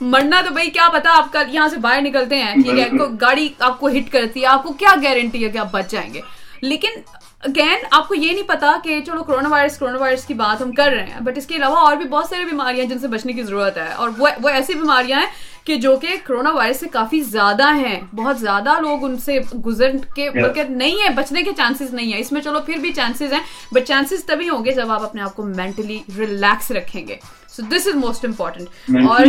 [0.00, 2.88] مرنا تو بھائی کیا پتا آپ کا یہاں سے باہر نکلتے ہیں۔ ٹھیک ہے
[3.20, 6.12] گاڑی آپ کو ہٹ کرتی ہے آپ کو کیا گارنٹی ہے کہ آپ بچ جائیں
[6.14, 6.20] گے؟
[6.62, 7.00] لیکن
[7.44, 10.72] اگین آپ کو یہ نہیں پتا کہ چلو کرونا وائرس کرونا وائرس کی بات ہم
[10.72, 13.32] کر رہے ہیں بٹ اس کے علاوہ اور بھی بہت ساری بیماریاں جن سے بچنے
[13.32, 15.26] کی ضرورت ہے۔ اور وہ ایسی بیماریاں ہیں
[15.64, 19.90] کہ جو کہ کرونا وائرس سے کافی زیادہ ہیں۔ بہت زیادہ لوگ ان سے گزر
[20.14, 23.32] کے بلکہ نہیں ہے بچنے کے چانسز نہیں ہے اس میں چلو پھر بھی چانسز
[23.32, 23.40] ہیں
[23.72, 27.16] بٹ چانسز تبھی ہوں گے جب آپ اپنے آپ کو مینٹلی ریلیکس رکھیں گے۔
[27.48, 28.68] سو دس از موسٹ امپورٹینٹ
[29.08, 29.26] اور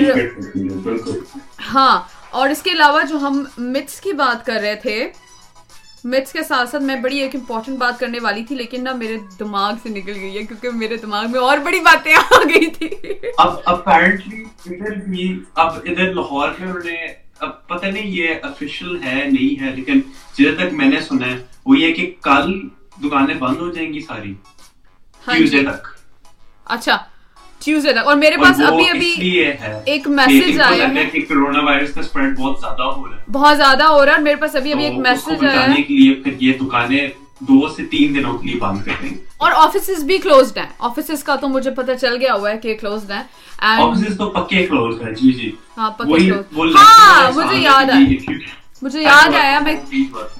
[1.73, 1.99] ہاں
[2.29, 5.09] اور اس کے علاوہ جو ہم متس کی بات کر رہے تھے
[6.05, 9.17] متس کے ساتھ ساتھ میں بڑی ایک امپورٹنٹ بات کرنے والی تھی لیکن نا میرے
[9.39, 12.89] دماغ سے نکل گئی ہے کیونکہ میرے دماغ میں اور بڑی باتیں آ گئی تھی
[13.37, 16.95] اب اپیرنٹلی ادھر بھی اب ادھر لاہور میں انہوں نے
[17.39, 19.99] اب پتہ نہیں یہ افیشل ہے نہیں ہے لیکن
[20.37, 22.59] جہاں تک میں نے سنا ہے وہ یہ کہ کل
[23.03, 24.33] دکانیں بند ہو جائیں گی ساری۔
[25.25, 25.87] ٹیوزڈے تک۔
[26.65, 26.97] اچھا
[27.61, 29.39] ٹیوزڈے تک اور میرے پاس ابھی ابھی
[29.85, 33.57] ایک میسج آیا ہے کہ کرونا وائرس کا سپریڈ بہت زیادہ ہو رہا ہے بہت
[33.57, 36.33] زیادہ ہو رہا ہے میرے پاس ابھی ابھی ایک میسج آیا ہے کے لیے پھر
[36.39, 37.07] یہ دکانیں
[37.39, 41.23] دو سے تین دنوں کے لیے بند کر دیں اور آفیسز بھی کلوزڈ ہیں آفیسز
[41.23, 43.23] کا تو مجھے پتہ چل گیا ہوا ہے کہ کلوزڈ ہیں
[43.59, 48.33] آفیسز تو پکے کلوز ہیں جی جی ہاں پکے کلوز ہاں مجھے یاد آیا
[48.81, 49.75] مجھے یاد آیا میں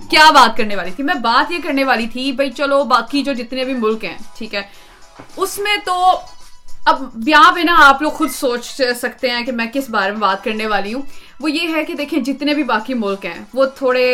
[0.10, 3.34] کیا بات کرنے والی تھی میں بات یہ کرنے والی تھی بھائی چلو باقی جو
[3.34, 4.62] جتنے بھی ملک ہیں ٹھیک ہے
[5.38, 5.96] اس میں تو
[6.86, 8.66] اب یہاں پہ نا آپ لوگ خود سوچ
[8.98, 11.02] سکتے ہیں کہ میں کس بارے میں بات کرنے والی ہوں۔
[11.40, 14.06] وہ یہ ہے کہ دیکھیں جتنے بھی باقی ملک ہیں، وہ تھوڑے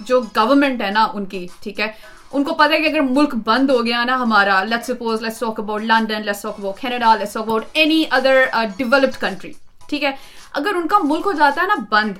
[0.00, 1.90] جو گورنمنٹ ہے نا ان کی، ٹھیک ہے؟
[2.32, 5.38] ان کو پتا ہے کہ اگر ملک بند ہو گیا نا ہمارا let suppose let's
[5.40, 8.42] talk about London let's talk about Canada let's talk about any other
[8.76, 9.52] developed country
[9.88, 10.12] ٹھیک ہے؟
[10.52, 12.12] اگر ان کا ملک ہو جاتا ہے نا بند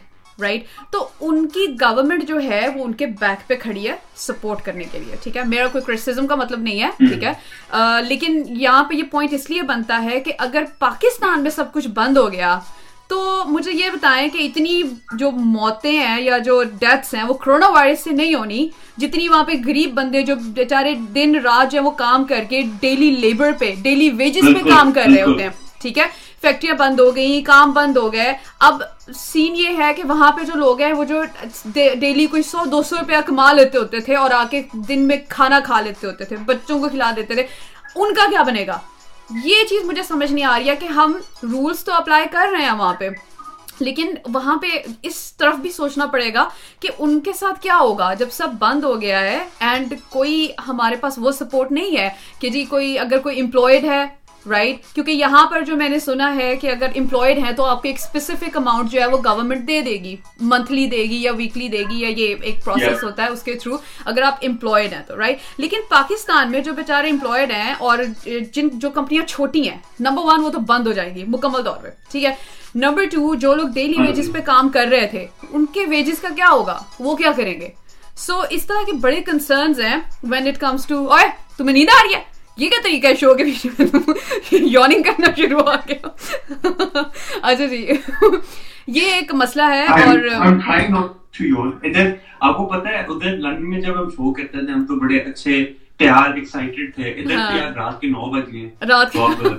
[0.43, 4.65] رائٹ تو ان کی گورنمنٹ جو ہے وہ ان کے بیک پہ کھڑی ہے سپورٹ
[4.65, 7.33] کرنے کے لیے ٹھیک ہے؟ میرا کوئی کرٹیسزم کا مطلب نہیں ہے ٹھیک ہے؟
[8.09, 11.89] لیکن یہاں پہ یہ پوائنٹ اس لیے بنتا ہے کہ اگر پاکستان میں سب کچھ
[11.89, 12.59] بند ہو گیا
[13.09, 14.83] تو مجھے یہ بتائیں کہ اتنی
[15.19, 19.45] جو موتیں ہیں یا جو ڈیتھس ہیں وہ کرونا وائرس سے نہیں ہونی جتنی وہاں
[19.45, 23.51] پہ غریب بندے جو بیچارے دن رات جو ہے وہ کام کر کے ڈیلی لیبر
[23.59, 25.51] پہ ڈیلی ویجز پہ کام کر رہے ہوتے ہیں۔
[25.83, 26.07] ٹھیک ہے؟
[26.41, 28.83] فیکٹریاں بند ہو گئی کام بند ہو گئے۔ اب
[29.15, 31.23] سین یہ ہے کہ وہاں پہ جو لوگ ہیں، وہ جو
[31.75, 35.17] ڈیلی کوئی سو، دو سو روپیہ کما لیتے ہوتے تھے اور آ کے دن میں
[35.29, 37.47] کھانا کھا لیتے ہوتے تھے، بچوں کو کھلا دیتے تھے،
[37.95, 38.79] ان کا کیا بنے گا؟
[39.45, 42.65] یہ چیز مجھے سمجھ نہیں آ رہی ہے کہ ہم رولس تو اپلائی کر رہے
[42.65, 43.09] ہیں وہاں پہ،
[43.81, 44.67] لیکن وہاں پہ
[45.03, 46.49] اس طرف بھی سوچنا پڑے گا
[46.81, 50.97] کہ ان کے ساتھ کیا ہوگا۔ جب سب بند ہو گیا ہے اینڈ کوئی ہمارے
[50.97, 52.09] پاس وہ سپورٹ نہیں ہے
[52.41, 54.05] کہ جی کوئی، اگر کوئی امپلائڈ ہے
[54.51, 57.83] رائٹ کیونکہ یہاں پر جو میں نے سنا ہے کہ اگر امپلائڈ ہیں تو آپ
[57.83, 61.33] کو ایک اسپیسیفک اماؤنٹ جو ہے وہ گورنمنٹ دے دے گی منتھلی دے گی یا
[61.33, 64.93] ویکلی دے گی یا یہ ایک پروسیس ہوتا ہے اس کے تھرو اگر آپ امپلائڈ
[64.93, 67.99] ہیں تو رائٹ لیکن پاکستان میں جو بیچارے امپلائڈ ہیں اور
[68.53, 71.77] جن جو کمپنیاں چھوٹی ہیں نمبر ون وہ تو بند ہو جائیں گی مکمل طور
[71.83, 72.35] پہ ٹھیک ہے؟
[72.75, 76.29] نمبر ٹو جو لوگ ڈیلی ویجز پہ کام کر رہے تھے ان کے ویجز کا
[76.37, 77.69] کیا ہوگا؟ وہ کیا کریں گے؟
[78.17, 81.25] سو اس طرح کے بڑے کنسرنز ہیں when it comes to away
[81.57, 82.23] تمہیں نیند آ رہی ہے؟
[82.59, 86.09] یہ کیا طریقہ ہے شو کے پیچھے میں یوننگ کرنا شروع ہو گیا۔
[87.43, 87.87] اچھا جی۔
[88.87, 90.19] یہ ایک مسئلہ ہے اور
[92.41, 95.19] آپ کو پتا ہے ادھر لندن میں جب ہم شو کرتے تھے ہم تو بڑے
[95.19, 95.65] اچھے
[95.99, 99.17] تیار ایکسائٹیڈ تھے۔ ادھر ہاں۔ رات کے نو بج گئے۔ رات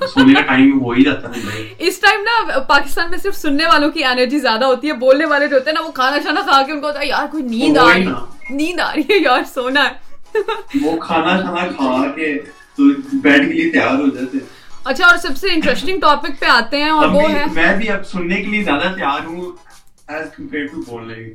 [0.09, 3.91] سونے کا ٹائم ہو ہی جاتا ہے۔ اس ٹائم نا پاکستان میں صرف سننے والوں
[3.91, 6.61] کی انرجی زیادہ ہوتی ہے بولنے والے جو ہوتے ہیں نا وہ کھانا شانا کھا
[6.61, 8.05] کے ان کو ہوتا ہے یار کوئی نیند آ رہی
[8.49, 10.39] نیند آ رہی ہے یار سونا ہے۔
[10.83, 12.33] وہ کھانا شانا کھا کے
[12.77, 14.37] تو بیٹھ کے لیے تیار ہو جاتے
[14.85, 18.05] اچھا اور سب سے انٹرسٹنگ ٹاپک پہ آتے ہیں اور وہ ہے میں بھی اب
[18.07, 19.51] سننے کے لیے زیادہ تیار ہوں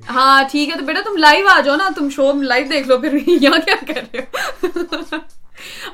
[0.09, 2.99] ہاں ٹھیک ہے۔ تو بیٹا تم لائیو آ جاؤ نا تم شو لائیو دیکھ لو
[2.99, 5.17] پھر۔ یہاں کیا کر رہے ہو؟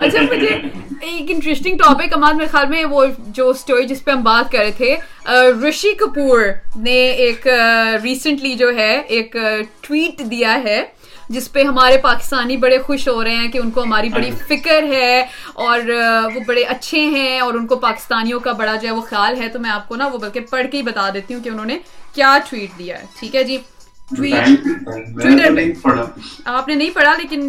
[0.01, 4.23] اچھا مجھے ایک انٹرسٹنگ ٹاپک ہمارے میرے خیال میں وہ جو اسٹوری جس پہ ہم
[4.23, 4.97] بات کر رہے تھے
[5.63, 6.41] رشی کپور
[6.79, 7.47] نے ایک
[8.03, 9.37] ریسنٹلی جو ہے ایک
[9.81, 10.83] ٹویٹ دیا ہے۔
[11.29, 14.83] جس پہ ہمارے پاکستانی بڑے خوش ہو رہے ہیں کہ ان کو ہماری بڑی فکر
[14.83, 15.81] ہے اور
[16.35, 19.49] وہ بڑے اچھے ہیں اور ان کو پاکستانیوں کا بڑا جو ہے وہ خیال ہے
[19.49, 21.67] تو میں آپ کو نا وہ بلکہ پڑھ کے ہی بتا دیتی ہوں کہ انہوں
[21.67, 21.79] نے
[22.15, 23.59] کیا ٹویٹ دیا ہے۔ ٹھیک ہے جی۔
[26.45, 27.49] آپ نے نہیں پڑھا لیکن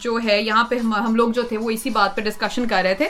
[0.00, 2.94] جو ہے یہاں پہ ہم لوگ جو تھے وہ اسی بات پہ ڈسکشن کر رہے
[2.94, 3.08] تھے۔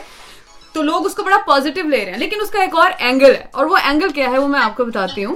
[0.73, 3.35] تو لوگ اس کو بڑا پازیٹیو لے رہے ہیں۔ لیکن اس کا ایک اور اینگل
[3.35, 5.35] ہے اور وہ اینگل کیا ہے وہ میں آپ کو بتاتی ہوں۔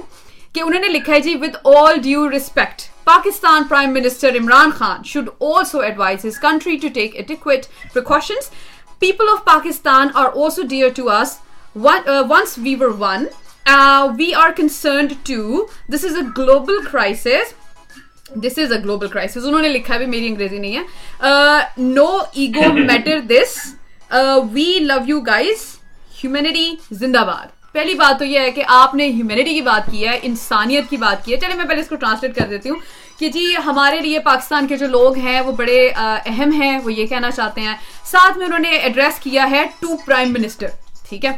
[0.54, 5.02] کہ انہوں نے لکھا ہے جی with all due respect Pakistan prime minister Imran Khan
[5.06, 8.50] should also advise his country to take adequate precautions
[9.00, 11.36] people of Pakistan are also dear to us
[11.76, 13.26] once we were one
[14.18, 17.54] we are concerned to this is a global crisis
[18.36, 22.72] this is a global crisis انہوں نے لکھا بھی میری انگریزی نہیں ہے no ego
[22.74, 23.56] matter this
[24.52, 25.64] we love you guys
[26.22, 30.06] humanity زندہ باد پہلی بات تو یہ ہے کہ آپ نے ہیومینٹی کی بات کی
[30.08, 32.78] ہے، انسانیت کی بات کی ہے۔ چلے میں پہلے اس کو ٹرانسلیٹ کر دیتی ہوں
[33.18, 37.06] کہ جی ہمارے لیے پاکستان کے جو لوگ ہیں، وہ بڑے اہم ہیں، وہ یہ
[37.06, 40.68] کہنا چاہتے ہیں۔ ساتھ میں انہوں نے ایڈریس کیا ہے ٹو پرائم منسٹر
[41.08, 41.30] ٹھیک ہے؟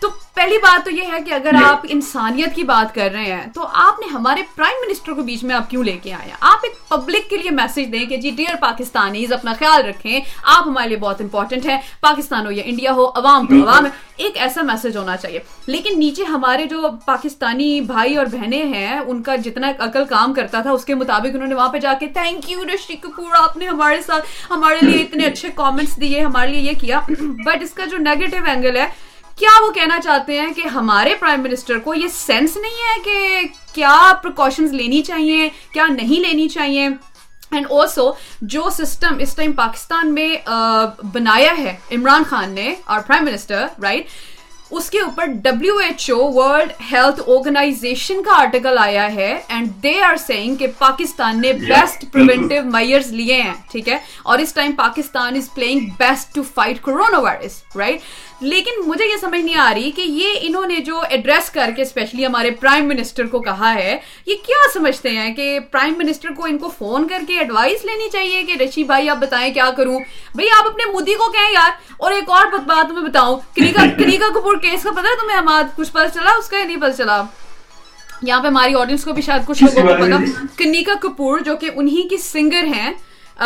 [0.00, 3.46] تو پہلی بات تو یہ ہے کہ اگر آپ انسانیت کی بات کر رہے ہیں
[3.54, 6.36] تو آپ نے ہمارے پرائم منسٹر کو بیچ میں آپ کیوں لے کے آئے؟ ہیں
[6.40, 10.66] آپ ایک پبلک کے لیے میسج دیں کہ جی ڈیئر پاکستانیز اپنا خیال رکھیں آپ
[10.66, 14.36] ہمارے لیے بہت امپورٹنٹ ہیں پاکستان ہو یا انڈیا ہو عوام تو عوام ہے ایک
[14.36, 19.36] ایسا میسج ہونا چاہیے۔ لیکن نیچے ہمارے جو پاکستانی بھائی اور بہنیں ہیں ان کا
[19.36, 22.50] جتنا عقل کام کرتا تھا اس کے مطابق انہوں نے وہاں پہ جا کے تھینک
[22.50, 26.60] یو رشی کپور آپ نے ہمارے ساتھ ہمارے لیے اتنے اچھے کامنٹس دیے ہمارے لیے
[26.60, 27.00] یہ کیا۔
[27.46, 28.86] بٹ اس کا جو نیگیٹو اینگل ہے
[29.38, 33.46] کیا وہ کہنا چاہتے ہیں کہ ہمارے پرائم منسٹر کو یہ سینس نہیں ہے کہ
[33.74, 36.88] کیا پریکاشنز لینی چاہیے، کیا نہیں لینی چاہیے؟
[37.50, 38.10] اینڈ آلسو
[38.42, 40.36] جو سسٹم اس ٹائم پاکستان میں
[41.12, 44.06] بنایا ہے، عمران خان نے اور پرائم منسٹر رائٹ
[44.70, 49.92] اس کے اوپر W H O world health organization کا آرٹیکل آیا ہے اینڈ دے
[50.02, 54.72] آر سیئنگ کہ پاکستان نے بیسٹ پریونٹیو میئرز لیے ہیں ٹھیک ہے؟ اور اس time
[54.72, 58.00] Pakistan is playing best to fight corona virus right
[58.40, 61.82] لیکن مجھے یہ سمجھ نہیں آ رہی کہ یہ انہوں نے جو ایڈریس کر کے
[61.82, 63.96] اسپیشلی ہمارے پرائم منسٹر کو کہا ہے
[64.26, 68.08] یہ کیا سمجھتے ہیں کہ پرائم منسٹر کو ان کو فون کر کے ایڈوائس لینی
[68.10, 69.98] چاہیے کہ رشی بھائی آپ بتائیں کیا کروں؟
[70.34, 74.53] بھائی آپ اپنے مودی کو کہیں یار اور ایک اور بات تمہیں بتاؤں کنیکا کپور
[74.58, 77.22] کیس کا پتا ہے تمہیں ہمارا کچھ پتا چلا؟ اس کا نہیں پتا چلا۔
[78.22, 80.18] یہاں پہ ہماری آڈینس کو بھی شاید کچھ لوگوں کو پتا۔
[80.58, 82.92] کنیکا کپور جو کہ انہی کی سنگر ہیں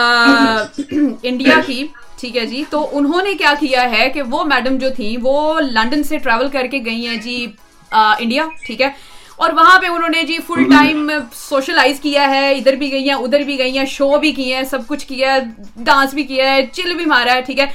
[1.22, 1.86] انڈیا کی
[2.18, 5.34] ٹھیک ہے جی۔ تو انہوں نے کیا کیا ہے کہ وہ میڈم جو تھی وہ
[5.62, 7.44] لنڈن سے ٹریول کر کے گئی ہیں جی
[7.92, 8.90] انڈیا ٹھیک ہے۔
[9.36, 13.16] اور وہاں پہ انہوں نے جی فل ٹائم سوشلائز کیا ہے ادھر بھی گئی ہیں
[13.16, 15.40] ادھر بھی گئی ہیں شو بھی کیے ہیں سب کچھ کیا ہے
[15.84, 17.66] ڈانس بھی کیا ہے چل بھی مارا ہے ٹھیک ہے۔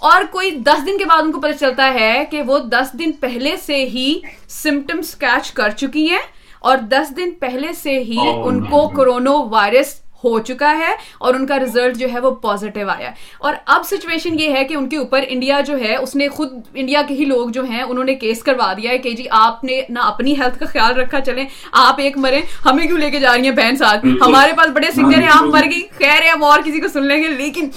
[0.00, 3.12] اور کوئی دس دن کے بعد ان کو پتہ چلتا ہے کہ وہ دس دن
[3.12, 6.22] پہلے سے ہی سمٹمس کیچ کر چکی ہیں
[6.60, 9.94] اور دس دن پہلے سے ہی ان کو کرونا وائرس
[10.24, 14.40] ہو چکا ہے اور ان کا ریزلٹ جو ہے وہ پازیٹیو آیا اور اب سچویشن
[14.40, 17.24] یہ ہے کہ ان کے اوپر انڈیا جو ہے اس نے خود انڈیا کے ہی
[17.24, 20.32] لوگ جو ہیں انہوں نے کیس کروا دیا ہے کہ جی آپ نے نہ اپنی
[20.32, 23.50] ہیلتھ کا خیال رکھا چلیں آپ ایک مرے ہمیں کیوں لے کے جا رہی ہیں
[23.50, 26.80] بہن ساتھ؟ ہمارے پاس بڑے سنگر ہیں آپ مر گئی خیر ہے ہم اور کسی
[26.80, 27.68] کو سن لیں گے لیکن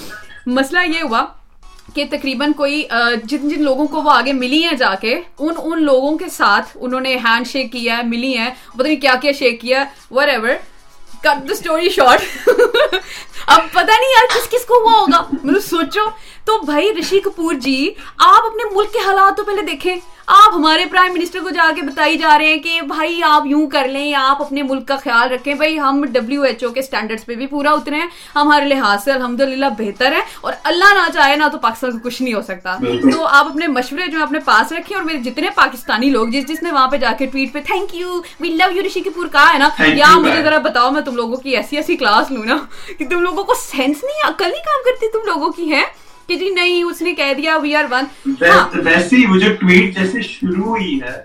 [0.46, 1.26] مسئلہ یہ ہوا
[1.94, 2.84] کہ تقریباً کوئی
[3.24, 6.76] جن جن لوگوں کو وہ آگے ملی ہیں جا کے، ان ان لوگوں کے ساتھ
[6.76, 9.84] انہوں نے ہینڈ شیک کیا ہے، ملی ہیں، پتہ نہیں کیا کیا شیک کیا
[10.30, 10.50] whatever
[11.24, 12.50] cut the story short
[13.48, 16.10] اب پتا نہیں یار کس کس کو ہوا ہوگا مطلب سوچو
[16.46, 19.96] تو بھائی رشی کپور جی آپ اپنے ملک کے حالات تو پہلے دیکھیں
[20.28, 23.66] آپ ہمارے پرائم منسٹر کو جا کے بتائی جا رہے ہیں کہ بھائی آپ یوں
[23.70, 27.26] کر لیں آپ اپنے ملک کا خیال رکھیں بھائی ہم ڈبلیو ایچ او کے اسٹینڈرڈ
[27.26, 31.12] پہ بھی پورا اترے ہیں ہمارے لحاظ سے الحمد للہ بہتر ہے اور اللہ نہ
[31.14, 34.40] چاہے نہ تو پاکستان کو کچھ نہیں ہو سکتا تو آپ اپنے مشورے جو اپنے
[34.46, 37.54] پاس رکھیں اور میرے جتنے پاکستانی لوگ جس جس نے وہاں پہ جا کے ٹویٹ
[37.54, 40.92] پہ thank you we love you Rishi Kapoor کہا ہے نا یا مجھے ذرا بتاؤ
[40.92, 42.58] میں تم لوگوں کی ایسی ایسی کلاس لوں نا
[43.00, 45.82] کہ تم لوگوں کو سینس نہیں عقل نہیں کام کرتی تم لوگوں کی ہے
[46.30, 48.06] کہ جی نہیں اس نے کہہ دیا وی آر ون
[48.86, 51.18] ویسے ہی وہ جو ٹویٹ جیسے شروع ہوئی ہے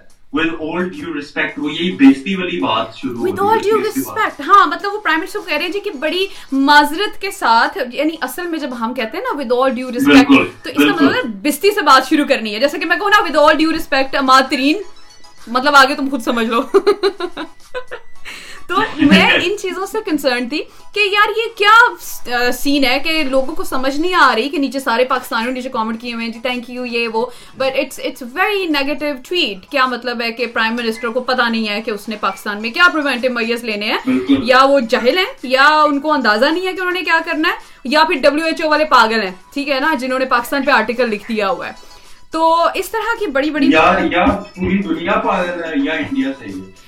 [4.49, 8.47] ہاں مطلب وہ پرائم منسٹر کہہ رہے جی کہ بڑی معذرت کے ساتھ یعنی اصل
[8.47, 10.33] میں جب ہم کہتے ہیں نا ود آل ڈیو ریسپیکٹ
[10.65, 13.23] تو اس کا مطلب بستی سے بات شروع کرنی ہے۔ جیسے کہ میں کہوں نا
[13.23, 14.83] with all due respect Imad Tareen
[15.47, 16.61] مطلب آگے تم خود سمجھ لو۔
[18.69, 20.63] تو میں ان چیزوں سے کنسرن تھی
[20.95, 24.81] کہ یار یہ کیا سین ہے کہ لوگوں کو سمجھ نہیں آ رہی کہ نیچے
[24.81, 28.23] سارے پاکستانیوں نیچے کامنٹ کیے ہوئے ہیں جی تھینک یو یہ وہ۔ But it's it's
[28.23, 32.09] very negative tweet کیا مطلب ہے کہ پرائم منسٹر کو پتا نہیں ہے کہ اس
[32.09, 36.13] نے پاکستان میں کیا پریونٹیو میئرس لینے ہیں؟ یا وہ جہل ہیں؟ یا ان کو
[36.13, 37.55] اندازہ نہیں ہے کہ انہوں نے کیا کرنا ہے؟
[37.85, 40.71] یا پھر ڈبلو ایچ او والے پاگل ہیں؟ ٹھیک ہے نا؟ جنہوں نے پاکستان پہ
[40.71, 41.73] آرٹیکل لکھ دیا ہوا ہے۔
[42.31, 43.67] تو اس طرح کی بڑی بڑی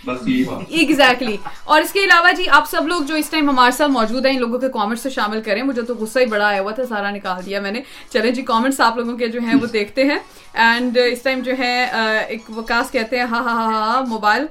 [0.09, 4.26] ایگزیکٹلی اور اس کے علاوہ جی آپ سب لوگ جو اس ٹائم ہمارے ساتھ موجود
[4.26, 6.72] ہیں ان لوگوں کے کامنٹس سے شامل کریں۔ مجھے تو غصہ ہی بڑا آیا ہوا
[6.72, 7.80] تھا سارا نکال دیا میں نے۔
[8.11, 10.18] چلیں جی کامنٹس آپ لوگوں کے جو ہیں وہ دیکھتے ہیں۔
[10.54, 11.74] اینڈ اس ٹائم جو ہے
[12.28, 14.46] ایک وکاس کہتے ہیں ہاں ہاں ہاں ہاں موبائل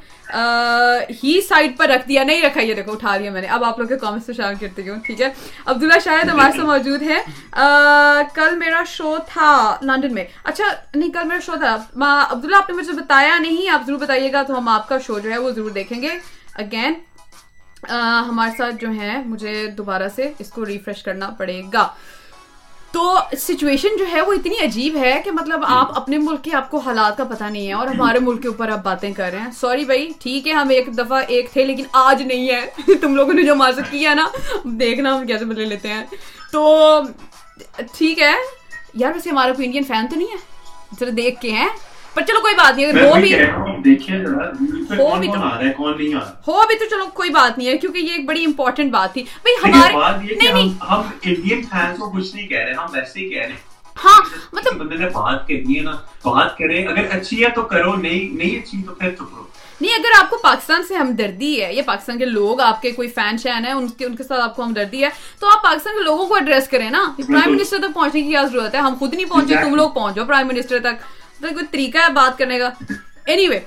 [1.24, 3.80] ہی سائڈ پر رکھ دیا، نہیں رکھا، یہ دیکھو، اٹھا لیا میں نے۔ اب آپ
[3.80, 5.30] لوگ کے کامنٹس سے شامل کرتی ہوں ٹھیک ہے۔
[5.66, 7.20] عبداللہ شاید ہمارے ساتھ موجود ہے
[8.36, 10.66] کل میرا شو تھا لنڈن میں۔ اچھا
[10.96, 11.76] نہیں، کل میرا شو تھا۔
[12.32, 15.20] عبداللہ، آپ نے مجھے بتایا نہیں، آپ ضرور بتائیے گا تو ہم آپ کا شو
[15.20, 16.10] جو ہے وہ ضرور دیکھیں گے۔
[16.56, 16.94] اگین
[18.30, 21.88] ہمارے ساتھ جو ہے مجھے دوبارہ سے اس کو ریفریش کرنا پڑے گا۔
[22.98, 26.72] تو سچویشن جو ہے وہ اتنی عجیب ہے کہ مطلب آپ اپنے ملک کے آپ
[26.72, 29.40] کو حالات کا پتہ نہیں ہے اور ہمارے ملک کے اوپر آپ باتیں کر رہے
[29.40, 33.16] ہیں۔ سوری بھائی ٹھیک ہے ہم ایک دفعہ ایک تھے لیکن آج نہیں ہے۔ تم
[33.16, 34.28] لوگوں نے جو ساتھ کیا نا
[34.64, 36.06] دیکھنا ہم کیسے بدلے لیتے ہیں۔
[36.52, 37.00] تو
[37.78, 38.34] ٹھیک ہے۔
[38.94, 40.38] یار ویسے ہمارا کوئی انڈین فین تو نہیں ہے؟
[41.00, 41.70] ذرا دیکھ کے ہیں۔
[42.18, 43.14] پر چلو کوئی بات نہیں ہو
[45.94, 46.14] بھی
[46.48, 49.24] ہو بھی تو چلو کوئی بات نہیں ہے کیونکہ یہ ایک بڑی امپورٹنٹ بات تھی
[49.44, 53.30] بھائی ہمارے نہیں نہیں ہم انڈین فینس کو کچھ نہیں کہہ رہے ہم ویسے ہی
[53.30, 53.66] کہہ رہے ہیں
[53.96, 54.20] ہاں
[54.54, 55.92] مطلب بندے نے بات کرنی ہے نا
[56.24, 59.46] بات کریں اگر اچھی ہے تو کرو نہیں نہیں اچھی تو پھر چپ رہو
[59.82, 63.08] نہیں اگر آپ کو پاکستان سے ہمدردی ہے یا پاکستان کے لوگ آپ کے کوئی
[63.08, 65.10] فین شین ہے ان کے ان کے ساتھ آپ کو ہمدردی ہے
[65.40, 68.44] تو آپ پاکستان کے لوگوں کو ایڈریس کریں نا پرائم منسٹر تک پہنچنے کی کیا
[68.44, 71.06] ضرورت ہے ہم خود نہیں پہنچے تم لوگ پہنچو پرائم منسٹر تک
[71.42, 72.70] تو کوئی طریقہ ہے بات کرنے کا.
[73.26, 73.60] اینی وے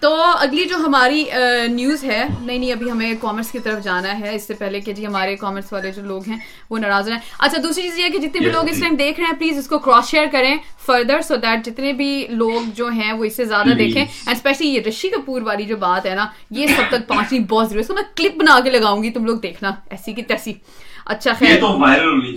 [0.00, 1.24] تو اگلی جو ہماری
[1.70, 4.34] نیوز ہے نہیں نہیں ابھی ہمیں کامرس کی طرف جانا ہے.
[4.34, 6.38] اس سے پہلے کہ جی ہمارے کامرس والے جو لوگ ہیں
[6.70, 7.18] وہ ناراض ہیں.
[7.38, 9.68] اچھا دوسری چیز یہ کہ جتنے بھی لوگ اس ٹائم دیکھ رہے ہیں پلیز اس
[9.68, 13.44] کو کراس شیئر کریں فردر سو دیٹ جتنے بھی لوگ جو ہیں وہ اس سے
[13.44, 14.02] زیادہ دیکھیں.
[14.02, 17.68] اینڈ اسپیشلی یہ رشی کپور والی جو بات ہے نا یہ سب تک پہنچنی بہت
[17.68, 17.88] ضروری ہے.
[17.88, 19.70] تو میں کلپ بنا کے لگاؤں گی تم لوگ دیکھنا.
[19.90, 20.52] ایسی کی تیسی.
[21.06, 21.58] اچھا خیر۔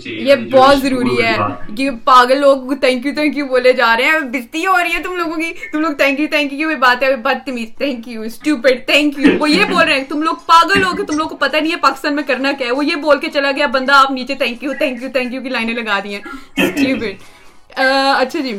[0.06, 1.36] یہ بہت ضروری ہے
[1.76, 5.02] کہ پاگل لوگ تھینک یو تھینک یو بولے جا رہے ہیں۔ بستی ہو رہی ہے
[5.02, 8.86] تم لوگوں کی۔ تم لوگ تھینک یو تھینک یو بات ہے۔ بدتمیز thank you stupid
[8.86, 11.36] thank you وہ یہ بول رہے ہیں۔ تم لوگ پاگل ہو کہ تم لوگ کو
[11.36, 13.92] پتہ نہیں ہے پاکستان میں کرنا کیا ہے۔ وہ یہ بول کے چلا گیا بندہ
[13.92, 16.22] آپ نیچے thank you thank you thank you کی لائنیں لگا دی ہیں۔
[16.56, 17.78] اسٹوپڈ
[18.18, 18.58] اچھا جی۔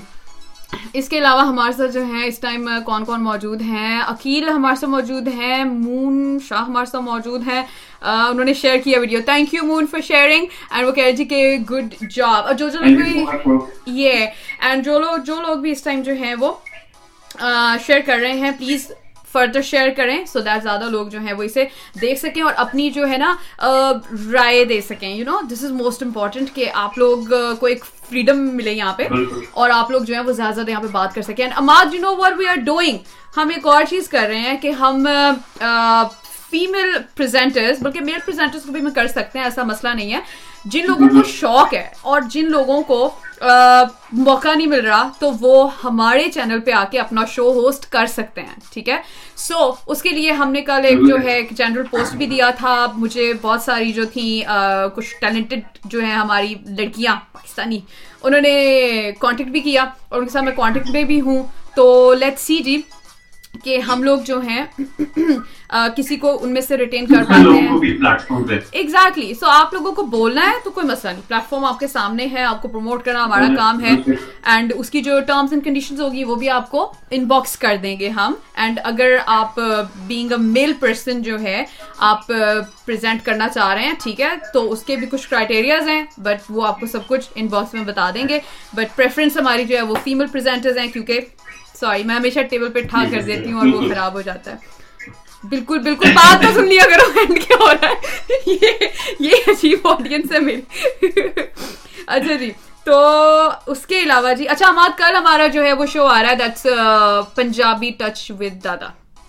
[0.93, 4.75] اس کے علاوہ ہمارے ساتھ جو ہیں اس ٹائم کون کون موجود ہیں؟ عقیل ہمارے
[4.75, 7.61] ساتھ موجود ہیں مون شاہ ہمارے ساتھ موجود ہیں۔
[8.01, 11.57] انہوں نے شیئر کیا video thank you Moon for sharing and وہ کہہ جی کہ
[11.71, 13.25] گڈ جاب اور جو جو لوگ بھی
[14.01, 14.25] یہ
[14.59, 16.53] اینڈ جو لوگ جو لوگ بھی اس ٹائم جو ہیں وہ
[17.85, 18.91] شیئر کر رہے ہیں پلیز
[19.31, 21.63] فردر شیئر کریں سو دیٹ زیادہ لوگ جو ہیں وہ اسے
[22.01, 23.33] دیکھ سکیں اور اپنی جو ہے نا
[24.33, 25.09] رائے دے سکیں.
[25.09, 29.07] You know this is most important کہ آپ لوگ کو ایک فریڈم ملے یہاں پہ۔
[29.51, 32.01] اور آپ لوگ جو ہے وہ زیادہ زیادہ یہاں پہ بات کر سکیں۔ Imad you
[32.01, 32.97] know what we are doing
[33.37, 35.07] ہم ایک اور چیز کر رہے ہیں کہ ہم
[36.49, 40.19] فیمل پریزنٹرز بلکہ میل پریزنٹرز کو بھی میں کر سکتے ہیں، ایسا مسئلہ نہیں ہے۔
[40.65, 43.09] جن لوگوں کو شوق ہے اور جن لوگوں کو
[44.11, 48.05] موقع نہیں مل رہا، تو وہ ہمارے چینل پہ آ کے اپنا شو ہوسٹ کر
[48.05, 48.97] سکتے ہیں، ٹھیک ہے؟
[49.37, 52.49] سو اس کے لیے ہم نے کل ایک جو ہے، ایک جنرل پوسٹ بھی دیا
[52.57, 54.41] تھا۔ مجھے بہت ساری جو تھیں
[54.95, 57.79] کچھ ٹیلنٹڈ جو ہیں ہماری لڑکیاں، پاکستانی،
[58.23, 61.43] انہوں نے کانٹیکٹ بھی کیا اور ان کے ساتھ میں کانٹیکٹ میں بھی ہوں۔
[61.75, 62.81] تو لیٹ سی جی۔
[63.63, 64.63] کہ ہم لوگ جو ہیں
[65.95, 70.45] کسی کو ان میں سے ریٹین کر پاتے ہیں۔ ایگزیکٹلی سو آپ لوگوں کو بولنا
[70.45, 73.23] ہے تو کوئی مسئلہ نہیں۔ پلیٹ فارم آپ کے سامنے ہے آپ کو پروموٹ کرنا
[73.25, 73.91] ہمارا کام ہے۔
[74.43, 77.75] اینڈ اس کی جو ٹرمس اینڈ کنڈیشن ہوگی وہ بھی آپ کو ان باکس کر
[77.83, 79.59] دیں گے ہم۔ اینڈ اگر آپ
[80.07, 81.63] بینگ اے میل پرسن جو ہے
[81.97, 82.27] آپ
[82.85, 86.49] پرزینٹ کرنا چاہ رہے ہیں ٹھیک ہے؟ تو اس کے بھی کچھ کرائٹیریاز ہیں بٹ
[86.49, 88.39] وہ آپ کو سب کچھ ان باکس میں بتا دیں گے۔
[88.73, 91.19] بٹ پریفرنس ہماری جو ہے وہ فیمل پریزینٹرز ہیں کیونکہ
[91.79, 94.75] سوری میں ہمیشہ ٹیبل پہ ٹھا کر دیتی ہوں اور وہ خراب ہو جاتا ہے۔
[95.43, 98.87] بالکل بالکل بات تو سن لیا کرو اینڈ کیا ہو رہا ہے؟
[99.19, 100.61] یہ عجیب آڈینس ہے میری۔
[102.07, 102.51] اچھا جی
[102.85, 102.99] تو
[103.65, 106.35] اس کے علاوہ جی اچھا ہمارا کل ہمارا جو ہے وہ شو آ رہا ہے
[106.35, 106.65] that's
[107.35, 108.87] Punjabi touch with Dada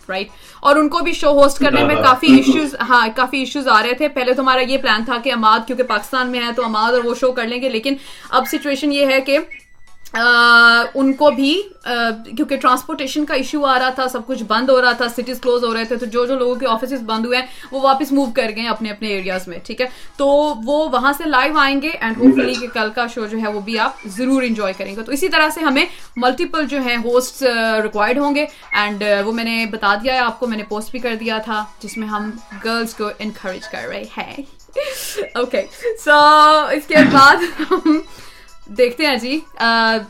[0.09, 0.29] right
[0.61, 3.95] اور ان کو بھی شو ہوسٹ کرنے میں کافی ایشوز ہاں کافی ایشوز آ رہے
[3.95, 6.93] تھے۔ پہلے تو ہمارا یہ پلان تھا کہ اماد کیونکہ پاکستان میں ہے تو اماد
[6.93, 7.95] اور وہ شو کر لیں گے۔ لیکن
[8.31, 9.39] اب سچویشن یہ ہے کہ
[10.15, 11.63] ان کو بھی
[12.37, 15.65] کیونکہ ٹرانسپورٹیشن کا ایشو آ رہا تھا سب کچھ بند ہو رہا تھا سٹیز کلوز
[15.65, 18.31] ہو رہے تھے تو جو جو لوگوں کے آفیسز بند ہوئے ہیں وہ واپس موو
[18.31, 19.87] کر گئے اپنے اپنے ایریاز میں ٹھیک ہے؟
[20.17, 20.27] تو
[20.65, 23.49] وہ وہاں سے لائیو آئیں گے اینڈ ہوپ فلی کہ کل کا شو جو ہے
[23.49, 25.85] وہ بھی آپ ضرور انجوائے کریں گے۔ تو اسی طرح سے ہمیں
[26.17, 27.43] ملٹیپل جو ہیں ہوسٹ
[27.83, 30.91] ریکوائرڈ ہوں گے اینڈ وہ میں نے بتا دیا ہے آپ کو میں نے پوسٹ
[30.91, 32.31] بھی کر دیا تھا جس میں ہم
[32.65, 34.43] گرلس کو انکریج کر رہے ہیں۔
[35.35, 35.63] اوکے
[36.05, 36.19] سو
[36.71, 37.37] اس کے بعد
[37.71, 37.99] ہم
[38.69, 39.41] دیکھتے ہیں جی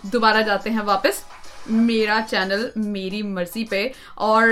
[0.03, 1.23] دوبارہ جاتے ہیں واپس۔
[1.67, 4.49] میرا چینل میری مرضی پہ۔ اور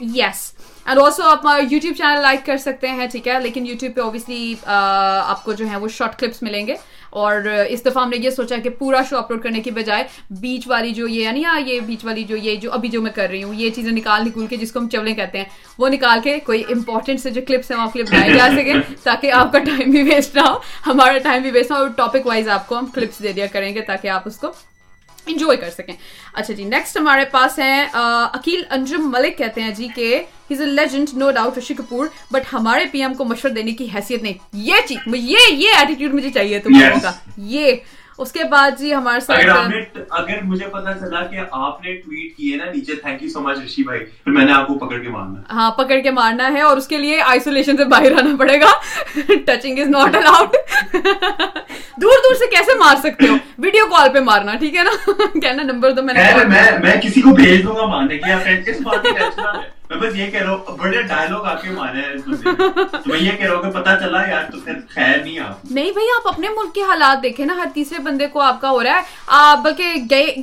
[0.00, 0.52] یس
[0.86, 4.54] اینڈ آلسو آپ یوٹیوب چینل لائک کر سکتے ہیں ٹھیک ہے۔ لیکن یوٹیوب پہ اوبیسلی
[4.66, 6.74] آپ کو جو ہے وہ شارٹ کلپس ملیں گے۔
[7.10, 10.04] اور اس دفعہ ہم نے یہ سوچا کہ پورا شو اپلوڈ کرنے کے بجائے
[10.40, 13.10] بیچ والی جو یہ یعنی ہاں یہ بیچ والی جو یہ جو ابھی جو میں
[13.14, 15.44] کر رہی ہوں، یہ چیزیں نکال نکول کے جس کو ہم چولیں کہتے ہیں،
[15.78, 18.72] وہ نکال کے کوئی امپورٹنٹ سے جو کلپس ہیں، وہ کلپ بنائے جا سکے
[19.04, 21.90] تاکہ آپ کا ٹائم بھی ویسٹ نہ ہو، ہمارا ٹائم بھی ویسٹ نہ ہو اور
[21.96, 24.52] ٹاپک وائز آپ کو ہم کلپس دے دیا کریں گے تاکہ آپ اس کو
[25.28, 25.94] انجوائے کر سکیں
[26.32, 30.66] اچھا جی نیکسٹ ہمارے پاس ہیں اکیل انجم ملک کہتے ہیں جی کہ he's a
[30.66, 34.34] legend no doubt Rishi Kapoor but ہمارے پی ایم کو مشورہ دینے کی حیثیت نہیں
[34.64, 37.74] یہ چیز یہ یہ ایٹیٹیوڈ مجھے چاہیے تم لوگوں کا یہ
[38.18, 39.44] اس کے بعد جی ہمارے ساتھ
[40.10, 43.58] اگر مجھے پتا چلا کہ آپ نے ٹویٹ کیے نا نیچے thank you so much
[43.64, 46.60] Rishi بھائی پھر میں نے آپ کو پکڑ کے مارنا۔ ہاں پکڑ کے مارنا ہے
[46.60, 48.72] اور اس کے لیے آئسولیشن سے باہر آنا پڑے گا۔
[49.46, 50.56] ٹچنگ از ناٹ الاؤڈ
[52.02, 55.12] دور دور سے کیسے مار سکتے ہو؟ ویڈیو کال پہ مارنا ٹھیک ہے نا؟
[55.42, 56.14] کہنا نمبر دو میں
[56.82, 61.02] میں کسی کو بھیج دوں گا مارنے کی میں بس یہ کہہ رہا ہوں بڑے
[61.02, 62.30] ڈائلگ آپ کے مارے ہیں تو
[63.06, 66.06] میں یہ کہہ رہا ہوں کہ چلا یار تو پھر خیر نہیں آپ۔ نہیں بھائی
[66.16, 68.98] آپ اپنے ملک کے حالات دیکھیں نا ہر تیسرے بندے کو آپ کا ہو رہا
[68.98, 69.94] ہے۔ بلکہ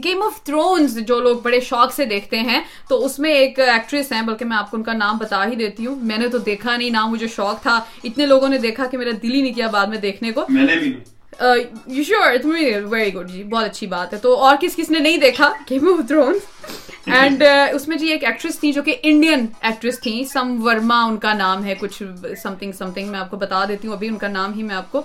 [0.04, 4.12] گیم آف تھرونز جو لوگ بڑے شوق سے دیکھتے ہیں تو اس میں ایک ایکٹریس
[4.12, 6.38] ہیں بلکہ میں آپ کو ان کا نام بتا ہی دیتی ہوں۔ میں نے تو
[6.38, 9.54] دیکھا نہیں نہ مجھے شوق تھا۔ اتنے لوگوں نے دیکھا کہ میرا دل ہی نہیں
[9.54, 10.94] کیا بعد میں دیکھنے کو۔ میں نے بھی
[11.40, 12.46] یو شیور
[12.84, 15.88] ویری گڈ جی بہت اچھی بات ہے تو اور کس کس نے نہیں دیکھا گیم
[15.88, 16.70] آف تھرونس
[17.08, 21.18] اینڈ اس میں جی ایک ایکٹریس تھی جو کہ انڈین ایکٹریس تھیں سم ورما ان
[21.18, 22.04] کا نام ہے کچھ
[22.44, 24.64] سم تھنگ سم تھنگ میں آپ کو بتا دیتی ہوں ابھی ان کا نام ہی
[24.64, 25.02] میں آپ کو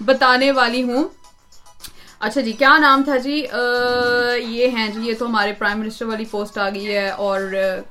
[0.00, 1.08] بتانے والی ہوں
[2.20, 3.34] اچھا جی کیا نام تھا جی؟
[4.48, 7.40] یہ ہیں جی یہ تو ہمارے پرائم منسٹر والی پوسٹ آ گئی ہے اور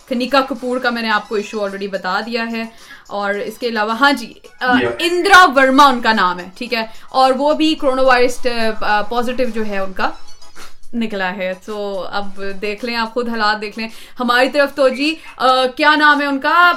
[0.08, 2.64] کنیکا کپور کا میں نے آپ کو ایشو آلریڈی بتا دیا ہے
[3.10, 7.34] اور اس کے علاوہ ہاں جی اندرا ورما ان کا نام ہے ٹھیک ہے؟ اور
[7.38, 8.38] وہ بھی کرونا وائرس
[9.10, 10.10] پازیٹیو جو ہے ان کا۔
[10.94, 13.88] نکلا ہے۔ تو اب دیکھ لیں آپ خود حالات دیکھ لیں۔
[14.20, 15.16] ہماری طرف تو جی
[15.76, 16.72] کیا نام ہے ان کا؟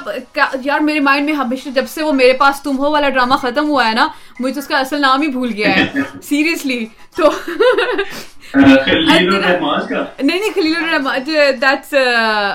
[0.63, 3.69] یار میرے مائنڈ میں ہمیشہ جب سے وہ میرے پاس تم ہو والا ڈرامہ ختم
[3.69, 4.07] ہوا ہے نا
[4.39, 5.85] مجھے اس کا اصل نام ہی بھول گیا ہے۔
[6.23, 6.85] سیریسلی
[7.15, 7.29] تو
[8.55, 11.95] نہیں نہیں خلیل الرحمان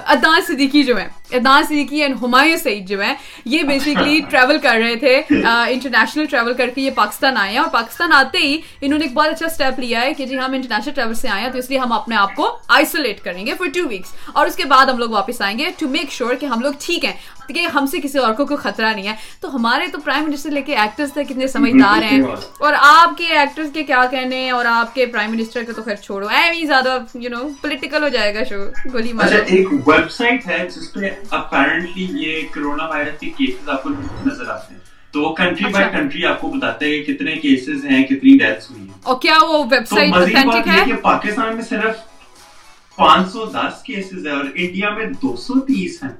[0.06, 3.12] ادان صدیقی جو ہے ادان صدیقی اینڈ ہمایوں سعید جو ہے
[3.44, 7.58] یہ بیسکلی ٹریول کر رہے تھے انٹرنیشنل ٹریول کر کے یہ پاکستان آئے ہیں.
[7.58, 10.52] اور پاکستان آتے ہی انہوں نے ایک بہت اچھا اسٹیپ لیا ہے کہ جی ہم
[10.52, 13.54] انٹرنیشنل ٹریول سے آئے ہیں تو اس لیے ہم اپنے آپ کو آئسولیٹ کریں گے
[13.58, 16.34] فار ٹو ویکس اور اس کے بعد ہم لوگ واپس آئیں گے ٹو میک شیور
[16.34, 17.12] کہ ہم لوگ ٹھیک ہیں
[17.48, 19.14] کہ ہم سے کسی اور کو کوئی خطرہ نہیں ہے.
[19.40, 22.20] تو ہمارے تو پرائم منسٹر لے کے ایکٹرس تھے کتنے سمجھدار ہیں۔
[22.58, 25.96] اور آپ کے ایکٹرس کے کیا کہنے اور آپ کے پرائم منسٹر کے تو خیر
[25.96, 28.56] چھوڑو۔ ایویں زیادہ یو نو پولیٹیکل ہو جائے گا شو
[28.92, 33.68] گولی مار اچھا ایک ویب سائٹ ہے جس پہ اپیرنٹلی یہ کرونا وائرس کے کیسز
[33.68, 33.88] آپ کو
[34.26, 34.80] نظر آتے ہیں۔
[35.12, 38.82] تو وہ کنٹری بائی کنٹری آپ کو بتاتے ہیں کتنے کیسز ہیں کتنی ڈیتھس ہوئی
[38.82, 41.96] ہیں۔ اور کیا وہ ویب سائٹ اوتھینٹک ہے؟ کہ پاکستان میں صرف
[42.96, 46.10] پانچ سو دس کیسز ہے اور انڈیا میں دو سو تیس ہیں۔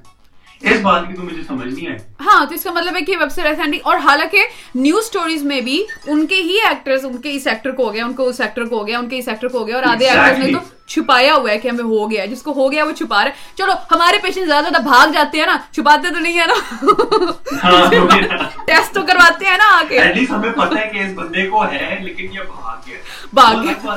[0.63, 3.17] اس بات کی تو مجھے سمجھ نہیں آئی۔ ہاں تو اس کا مطلب ہے کہ
[3.17, 4.43] ویب سائٹ اور حالانکہ
[4.77, 8.05] نیوز سٹوریز میں بھی ان کے ہی ایکٹرز ان کے اس ایکٹر کو ہو گیا
[8.05, 9.85] ان کو اس ایکٹر کو ہو گیا ان کے اس ایکٹر کو ہو گیا اور
[9.85, 10.59] آدھے ایکٹرز نے تو
[10.89, 13.73] چھپایا ہوا ہے کہ ہمیں ہو گیا جس کو ہو گیا وہ چھپا رہے چلو
[13.91, 16.89] ہمارے پیشنٹ زیادہ زیادہ بھاگ جاتے ہیں نا چھپاتے تو نہیں ہے نا؟
[18.67, 19.99] ٹیسٹ تو کرواتے ہیں نا آ کے
[20.31, 22.99] ہمیں پتا ہے کہ اس بندے کو ہے لیکن یہ بھاگ گیا۔
[23.33, 23.89] بھاگ گیا۔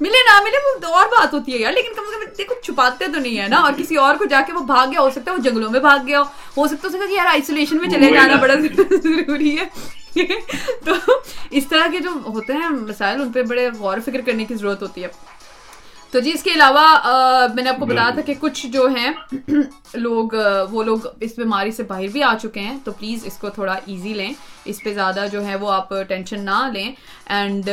[0.00, 3.04] ملے نہ ملے۔ وہ اور بات ہوتی ہے یار۔ لیکن کم سے کم دیکھو چھپاتے
[3.06, 5.30] تو نہیں ہے نا۔ اور کسی اور کو جا کے وہ بھاگ گیا ہو سکتا
[5.30, 8.36] ہے وہ جنگلوں میں بھاگ گیا ہو۔ سکتا ہے کہ یار آئسولیشن میں چلے جانا
[8.36, 9.64] بڑا ضروری ہے۔
[10.84, 10.92] تو
[11.50, 14.82] اس طرح کے جو ہوتے ہیں مسائل ان پہ بڑے غور فکر کرنے کی ضرورت
[14.82, 15.08] ہوتی ہے۔
[16.12, 16.82] تو جی اس کے علاوہ
[17.54, 19.10] میں نے آپ کو بتایا تھا کہ کچھ جو ہیں
[19.94, 20.34] لوگ
[20.70, 23.72] وہ لوگ اس بیماری سے باہر بھی آ چکے ہیں۔ تو پلیز اس کو تھوڑا
[23.86, 24.32] ایزی لیں۔
[24.64, 26.90] اس پہ زیادہ جو ہے وہ آپ ٹینشن نہ لیں۔
[27.28, 27.68] اینڈ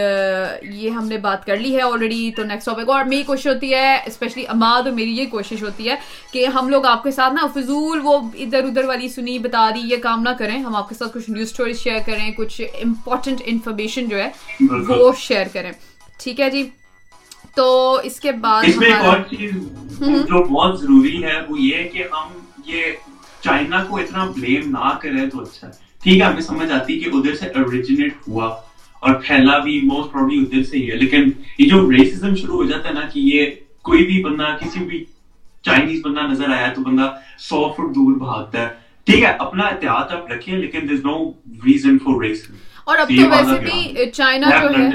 [0.64, 3.74] یہ ہم نے بات کر لی ہے آلریڈی تو نیکسٹ ٹاپک اور میری کوشش ہوتی
[3.74, 5.96] ہے اسپیشلی اماد اور میری یہ کوشش ہوتی ہے
[6.32, 9.88] کہ ہم لوگ آپ کے ساتھ نا فضول وہ ادھر ادھر والی سنی بتا دی
[9.92, 13.42] یہ کام نہ کریں۔ ہم آپ کے ساتھ کچھ نیوز اسٹوریز شیئر کریں کچھ امپورٹنٹ
[13.46, 14.30] انفارمیشن جو ہے
[14.90, 15.72] وہ شیئر کریں۔
[16.20, 16.70] ٹھیک ہے جی؟
[17.56, 19.52] تو اس کے بعد اس میں ایک اور چیز
[20.00, 22.84] جو بہت ضروری ہے وہ یہ کہ ہم یہ
[23.42, 25.72] چائنا کو اتنا بلیم نہ کریں تو اچھا ہے۔
[26.04, 28.46] ٹھیک ہے ہمیں سمجھ آتی کہ ادھر سے اوریجنیٹ ہوا
[29.00, 31.30] اور پھیلا بھی موسٹ پروبلی ادھر سے ہی ہے۔ لیکن
[31.60, 33.46] یہ جو ریسزم شروع ہو جاتا ہے نا کہ یہ
[33.82, 35.04] کوئی بھی بندہ کسی بھی
[35.64, 38.68] چائنیز بندہ نظر آیا تو بندہ سو فٹ دور بھاگتا ہے۔
[39.08, 41.32] ٹھیک ہے اپنا احتیاط آپ رکھیں لیکن there no
[41.66, 42.54] reason for racism
[42.86, 44.90] اور اب تو ویسے بھی چائنا جو ہے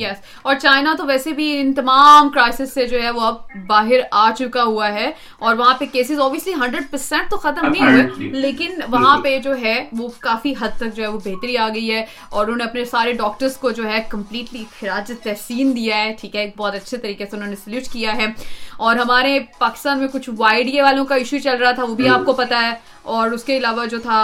[0.00, 3.34] یس اور چائنا تو ویسے بھی ان تمام کرائسس سے جو ہے وہ اب
[3.66, 7.82] باہر آ چکا ہوا ہے۔ اور وہاں پہ کیسز اوبیسلی ہنڈریڈ پرسینٹ تو ختم نہیں
[7.82, 8.02] ہوئے۔
[8.40, 11.90] لیکن وہاں پہ جو ہے وہ کافی حد تک جو ہے وہ بہتری آ گئی
[11.90, 16.14] ہے۔ اور انہوں نے اپنے سارے ڈاکٹرس کو جو ہے کمپلیٹلی خراج تحسین دیا ہے۔
[16.20, 18.26] ٹھیک ہے ایک بہت اچھے طریقے سے انہوں نے سلیوٹ کیا ہے۔
[18.76, 22.20] اور ہمارے پاکستان میں کچھ وائڈیا والوں کا ایشو چل رہا تھا وہ بھی آپ
[22.26, 22.72] کو پتا ہے۔
[23.02, 24.18] اور اس کے علاوہ جو تھا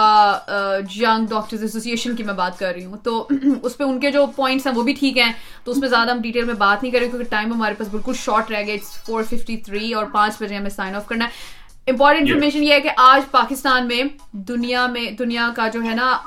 [0.95, 3.27] ینگ ڈاکٹرز ایسوسیشن کی میں بات کر رہی ہوں۔ تو
[3.63, 5.31] اس پہ ان کے جو پوائنٹس ہیں وہ بھی ٹھیک ہیں۔
[5.63, 8.13] تو اس میں زیادہ ہم ڈیٹیل میں بات نہیں کریں کیونکہ ٹائم ہمارے پاس بالکل
[8.13, 11.29] شارٹ رہ گیا اٹس فور ففٹی تھری اور پانچ بجے ہمیں سائن آف کرنا ہے۔
[11.87, 16.17] امپورٹنٹ انفارمیشن یہ ہے کہ آج پاکستان میں دنیا میں دنیا کا جو ہے نا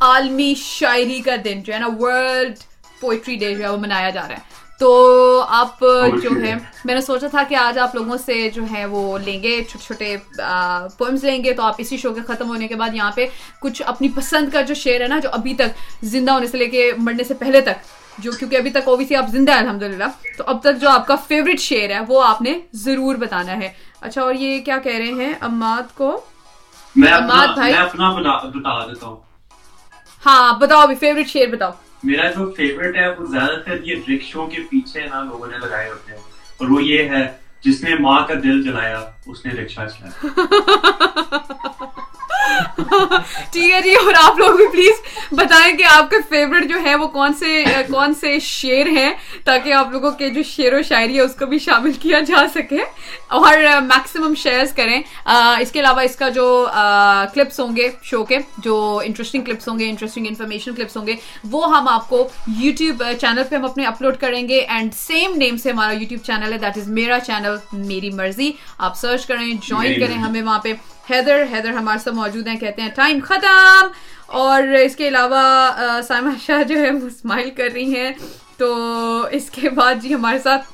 [0.00, 2.54] عالمی شاعری کا دن جو ہے نا ورلڈ
[3.00, 5.80] پوئٹری ڈے جو ہے وہ منایا جا رہا ہے۔ تو آپ
[6.22, 6.54] جو ہے
[6.84, 9.84] میں نے سوچا تھا کہ آج آپ لوگوں سے جو ہے وہ لیں گے چھوٹے
[9.84, 10.16] چھوٹے
[10.98, 13.26] پوئمس لیں گے تو آپ اسی شو کے ختم ہونے کے بعد یہاں پہ
[13.60, 16.66] کچھ اپنی پسند کا جو شعر ہے نا جو ابھی تک زندہ ہونے سے لے
[16.66, 20.04] کے مرنے سے پہلے تک جو کیونکہ ابھی تک اوبیسلی آپ زندہ ہیں الحمد للہ
[20.38, 23.68] تو اب تک جو آپ کا فیوریٹ شعر ہے وہ آپ نے ضرور بتانا ہے۔
[24.00, 26.20] اچھا اور یہ کیا کہہ رہے ہیں؟ اماد کو؟
[27.12, 27.72] اماد بھائی؟
[28.48, 29.16] بتا دیتا ہوں۔
[30.26, 31.70] ہاں بتاؤ ابھی فیوریٹ شعر بتاؤ۔
[32.04, 35.90] میرا جو فیوریٹ ہے وہ زیادہ تر یہ رکشوں کے پیچھے نا لوگوں نے لگائے
[35.90, 36.18] ہوتے ہیں۔
[36.58, 37.32] اور وہ یہ ہے،
[37.64, 40.26] جس نے ماں کا دل جلایا، اس نے رکشا چلایا۔
[43.52, 45.00] ٹھیک ہے جی اور آپ لوگ بھی پلیز
[45.32, 49.12] بتائیں کہ آپ کا فیوریٹ جو ہے وہ کون سے کون سے شعر ہیں
[49.44, 52.44] تاکہ آپ لوگوں کے جو شعر و شاعری ہے اس کو بھی شامل کیا جا
[52.54, 52.78] سکے
[53.28, 56.66] اور میکسیمم شیئرز کریں۔ اس کے علاوہ اس کا جو
[57.34, 61.14] کلپس ہوں گے شو کے جو انٹرسٹنگ کلپس ہوں گے انٹرسٹنگ انفارمیشن کلپس ہوں گے
[61.44, 62.28] وہ ہم آپ کو
[62.60, 66.52] یوٹیوب چینل پہ ہم اپنے اپلوڈ کریں گے اینڈ سیم نیم سے ہمارا یوٹیوب چینل
[66.52, 70.72] ہے دیٹ از میرا چینل میری مرضی۔ آپ سرچ کریں جوائن کریں ہمیں وہاں پہ۔
[71.10, 73.86] حیدر حیدر ہمارے ساتھ موجود ہیں کہتے ہیں ٹائم ختم۔
[74.26, 75.42] اور اس کے علاوہ
[76.08, 78.12] سائمہ شاہ جو ہے وہ اسمائل کر رہی ہیں۔
[78.56, 78.74] تو
[79.30, 80.70] اس کے بعد جی ہمارے ساتھ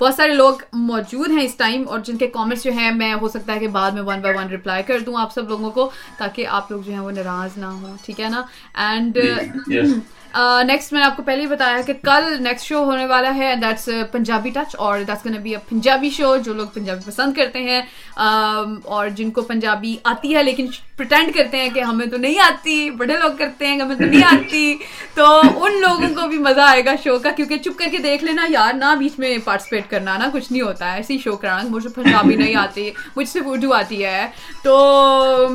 [0.00, 3.28] بہت سارے لوگ موجود ہیں اس ٹائم اور جن کے کامنٹس جو ہیں میں ہو
[3.28, 5.90] سکتا ہے کہ بعد میں ون بائی ون ریپلائی کر دوں آپ سب لوگوں کو
[6.18, 8.42] تاکہ آپ لوگ جو ہیں وہ ناراض نہ ہوں ٹھیک ہے نا؟
[8.74, 9.18] اینڈ
[10.38, 13.34] Uh, نیکسٹ میں نے آپ کو پہلے ہی بتایا کہ کل نیکسٹ شو ہونے والا
[13.36, 17.34] ہے دیٹس پنجابی ٹچ اور that's gonna be a Punjabi show جو لوگ پنجابی پسند
[17.34, 17.80] کرتے ہیں.
[18.20, 20.66] Um, اور جن کو پنجابی آتی ہے لیکن
[20.96, 24.04] پرٹینڈ کرتے ہیں کہ ہمیں تو نہیں آتی، بڑے لوگ کرتے ہیں کہ ہمیں تو
[24.04, 24.76] نہیں آتی.
[25.14, 28.24] تو ان لوگوں کو بھی مزہ آئے گا شو کا کیونکہ چپ کر کے دیکھ
[28.24, 30.96] لینا، یار، نہ بیچ میں پارٹیسپیٹ کرنا نا کچھ نہیں ہوتا ہے.
[30.96, 34.26] ایسی شو کرانا مجھے پنجابی نہیں آتی، مجھ سے اردو آتی ہے.
[34.64, 35.46] تو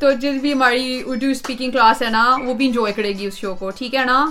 [0.00, 3.36] تو جس بھی ہماری اردو اسپیکنگ کلاس ہے نا، وہ بھی انجوائے کرے گی اس
[3.38, 4.24] شو کو، ٹھیک ہے نا؟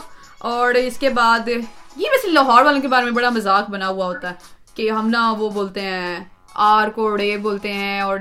[0.49, 4.05] اور اس کے بعد، یہ ویسے لاہور والوں کے بارے میں بڑا مذاق بنا ہوا
[4.05, 4.35] ہوتا ہے
[4.75, 6.19] کہ ہم نا وہ بولتے ہیں،
[6.55, 8.19] آر کو رے بولتے ہیں اور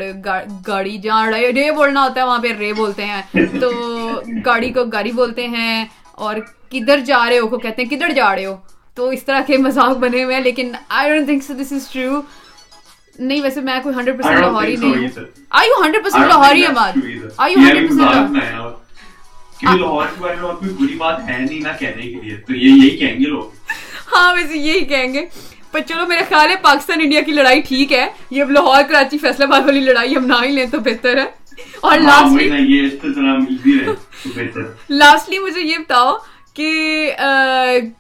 [0.67, 3.23] گاڑی جہاں رے بولنا ہوتا ہے، وہاں پہ رے بولتے ہیں۔
[3.61, 3.71] تو
[4.47, 6.37] گاڑی کو گاڑی بولتے ہیں اور
[6.71, 8.57] کدھر جا رہے ہو کو کہتے ہیں، کدھر جا رہے ہو؟
[8.97, 12.21] تو اس طرح کے مذاق بنے ہوئے ہیں، لیکن I don't think this is true
[13.19, 16.73] نہیں ویسے میں کوئی ہنڈریڈ پرسینٹ لاہوری نہیں ہوں۔ I you hundred percent Lahori ہے
[16.73, 16.99] بات
[17.37, 18.37] آئی یو ہنڈریڈ پرسینٹ
[24.13, 25.27] ہاں ویسے یہی کہیں گے۔
[25.71, 29.19] پر چلو میرا خیال ہے پاکستان انڈیا کی لڑائی ٹھیک ہے۔ یہ اب لاہور کراچی
[29.19, 31.25] فیصلہ باد والی لڑائی ہم نہ ہی لیں تو بہتر ہے۔
[31.81, 32.51] اور لاسٹلی
[34.89, 36.17] لاسٹلی مجھے یہ بتاؤ
[36.57, 37.13] کہ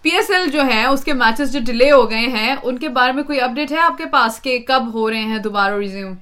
[0.02, 2.88] پی ایس ایل جو ہے اس کے میچز جو ڈیلے ہو گئے ہیں ان کے
[2.88, 6.14] بارے میں کوئی اپڈیٹ ہے آپ کے پاس کہ کب ہو رہے ہیں دوبارہ ریزیوم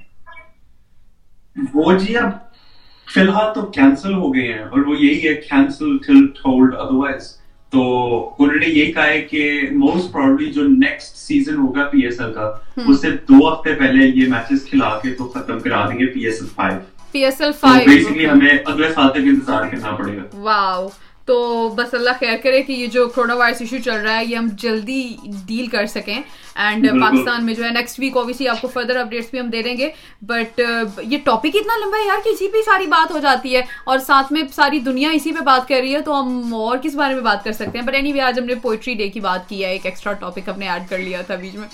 [1.74, 2.30] وہ جی اب
[3.08, 7.32] فی الحال تو کینسل ہو گئے ہیں اور وہ یہی ہے کینسل ٹل ٹولڈ ادروائز
[7.72, 7.82] تو
[8.38, 12.32] انہوں نے یہی کہا ہے کہ موسٹ پرابلی جو نیکسٹ سیزن ہوگا پی ایس ایل
[12.32, 12.50] کا
[12.86, 16.24] اس سے دو ہفتے پہلے یہ میچز کھلا کے تو ختم کرا دیں گے P
[16.26, 16.78] S L five
[17.12, 20.88] P S L five basically ہمیں اگلے سال تک انتظار کرنا پڑے گا۔ واو
[21.26, 24.36] تو بس اللہ خیر کرے کہ یہ جو کرونا وائرس ایشو چل رہا ہے یہ
[24.36, 25.16] ہم جلدی
[25.46, 26.22] ڈیل کر سکیں۔
[26.54, 29.62] اینڈ پاکستان میں جو ہے نیکسٹ ویک اوبیسلی آپ کو فردر اپڈیٹس بھی ہم دے
[29.62, 29.90] دیں گے۔
[30.22, 30.60] بٹ
[31.02, 33.98] یہ ٹاپک اتنا لمبا ہے یار کہ اسی پہ ساری بات ہو جاتی ہے۔ اور
[33.98, 37.14] ساتھ میں ساری دنیا اسی پہ بات کر رہی ہے تو ہم اور کس بارے
[37.14, 39.48] میں بات کر سکتے ہیں؟ بٹ اینی وے آج ہم نے پوئٹری ڈے کی بات
[39.48, 41.68] کی ہے ایک ایکسٹرا ٹاپک ہم نے ایڈ کر لیا تھا بیچ میں۔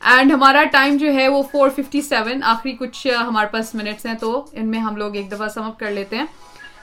[0.00, 4.14] اینڈ ہمارا ٹائم جو ہے وہ فور ففٹی سیون آخری کچھ ہمارے پاس منٹس ہیں
[4.14, 6.26] تو ان میں ہم لوگ ایک دفعہ سم اپ کر لیتے ہیں۔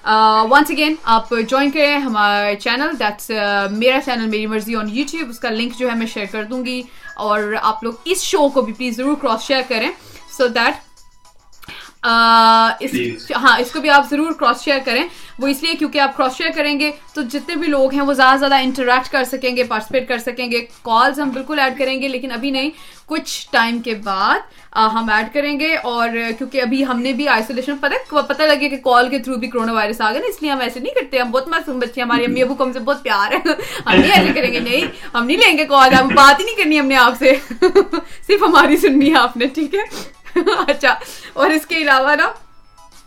[0.10, 3.30] ونس اگین آپ جوائن کریں ہمارے چینل دیٹس
[3.72, 6.64] میرا چینل میری مرضی آن یوٹیوب اس کا لنک جو ہے میں شیئر کر دوں
[6.66, 6.82] گی
[7.16, 9.90] اور آپ لوگ اس شو کو بھی پلیز ضرور کراس شیئر کریں.
[10.38, 10.88] سو دیٹ
[12.06, 15.04] ہاں اس کو بھی آپ ضرور کراس شیئر کریں.
[15.40, 18.14] وہ اس لیے کیونکہ آپ کراس شیئر کریں گے تو جتنے بھی لوگ ہیں وہ
[18.14, 20.66] زیادہ سے زیادہ انٹریکٹ کر سکیں گے پارٹیسپیٹ کر سکیں گے.
[20.84, 22.70] کالز ہم بالکل ایڈ کریں گے لیکن ابھی نہیں.
[23.10, 24.40] کچھ ٹائم کے بعد
[24.94, 28.78] ہم ایڈ کریں گے اور کیونکہ ابھی ہم نے بھی آئسولیشن پتہ پتہ لگے کہ
[28.78, 31.20] کال کے تھرو بھی کرونا وائرس آ گئے نا، اس لیے ہم ایسے نہیں کرتے،
[31.20, 33.38] ہم بہت معصوم بچے ہماری امی ابو کو ہم سے بہت پیار ہے۔
[33.86, 36.56] ہم نہیں ایسے کریں گے، نہیں، ہم نہیں لیں گے کال ہم بات ہی نہیں
[36.56, 37.34] کرنی ہم نے آپ سے۔
[38.28, 39.82] صرف ہماری سننی ہے آپ نے، ٹھیک ہے؟
[40.68, 40.96] اچھا
[41.34, 42.32] اور اس کے علاوہ نا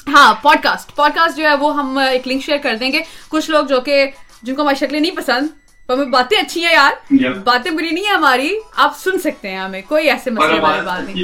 [0.09, 3.00] ہاں پوڈ کاسٹ پوڈ کاسٹ جو ہے وہ ہم ایک لنک شیئر کر دیں گے۔
[3.28, 4.11] کچھ لوگ جو کہ،
[4.42, 5.48] جن کو ہماری شکلیں نہیں پسند
[5.89, 6.93] باتیں اچھی ہیں یار۔
[7.45, 11.01] باتیں بری نہیں ہے ہماری۔ آپ سن سکتے ہیں ہمیں کوئی ایسے مسئلے والی بات
[11.05, 11.14] نہیں۔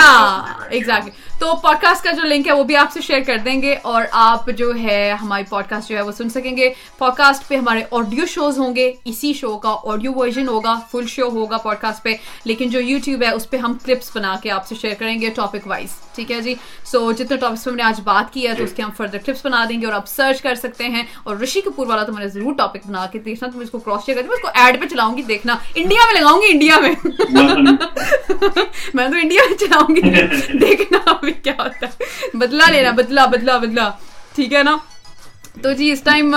[0.00, 3.38] ہاں ایگزیکٹلی تو پوڈ کاسٹ کا جو لنک ہے وہ بھی آپ سے شیئر کر
[3.38, 6.72] دیں گے اور آپ جو ہے ہماری پوڈ کاسٹ جو ہے وہ سن سکیں گے۔
[6.98, 11.06] پوڈ کاسٹ پہ ہمارے آڈیو شوز ہوں گے اسی شو کا آڈیو ورژن ہوگا فل
[11.06, 12.14] شو ہوگا پوڈ کاسٹ پہ۔
[12.44, 15.30] لیکن جو یوٹیوب ہے اس پہ ہم کلپس بنا کے آپ سے شیئر کریں گے
[15.30, 18.54] ٹاپک وائز ٹھیک ہے جی؟ سو جتنے ٹاپکس پہ ہم نے آج بات کی ہے
[18.54, 21.02] تو اس کے ہم فردر کلپس بنا دیں گے اور آپ سرچ کر سکتے ہیں۔
[21.24, 23.70] اور رشی کپور والا تو میں نے ضرور ٹاپک بنا کے دیکھنا تو میں اس
[23.70, 26.40] کو کراس چیک کرتی ہوں اس کو ایڈ پہ چلاؤں گی دیکھنا۔ انڈیا میں لگاؤں
[26.40, 26.94] گی انڈیا میں۔
[28.94, 30.00] میں تو انڈیا میں چلاؤں گی
[30.58, 32.04] دیکھنا۔ ابھی کیا ہوتا ہے۔
[32.34, 33.90] بدلا لینا بدلا بدلا بدلا۔
[34.34, 34.76] ٹھیک ہے نا؟
[35.62, 36.34] تو جی اس ٹائم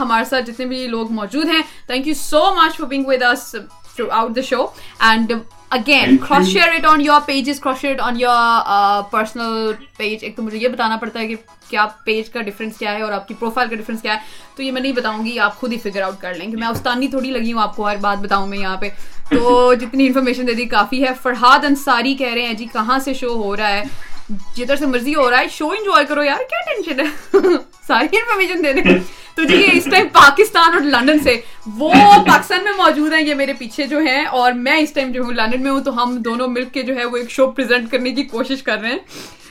[0.00, 3.54] ہمارے ساتھ جتنے بھی لوگ موجود ہیں thank you so much for being with us
[4.10, 4.66] throughout the show
[4.98, 5.32] and
[5.70, 10.42] again cross share it on your pages cross share on your personal page ایک تو
[10.42, 11.36] مجھے یہ بتانا پڑتا ہے کہ
[11.68, 14.18] کیا پیج کا ڈفرینس کیا ہے اور آپ کی پروفائل کا ڈفرینس کیا ہے۔
[14.56, 16.68] تو یہ میں نہیں بتاؤں گی آپ خود ہی فگر آؤٹ کر لیں کہ میں
[16.68, 18.88] استانی تھوڑی لگی ہوں آپ کو ہر بات بتاؤں میں یہاں پہ۔
[19.30, 23.14] تو جتنی انفارمیشن دے دی کافی ہے۔ فرحاد انصاری کہہ رہے ہیں جی کہاں سے
[23.14, 23.82] شو ہو رہا ہے؟
[24.28, 27.38] جدھر سے مرضی ہو رہا ہے شو انجوائے کرو یار کیا ٹینشن ہے؟
[27.86, 28.98] ساری انفارمیشن دے دیں
[29.36, 31.40] تو جی اس ٹائم پاکستان اور لنڈن سے۔
[31.76, 31.92] وہ
[32.26, 35.32] پاکستان میں موجود ہیں یہ میرے پیچھے جو ہیں اور میں اس ٹائم جو ہوں
[35.32, 38.10] لنڈن میں ہوں تو ہم دونوں مل کے جو ہے وہ ایک شو پریزنٹ کرنے
[38.10, 38.98] کی کوشش کر رہے ہیں۔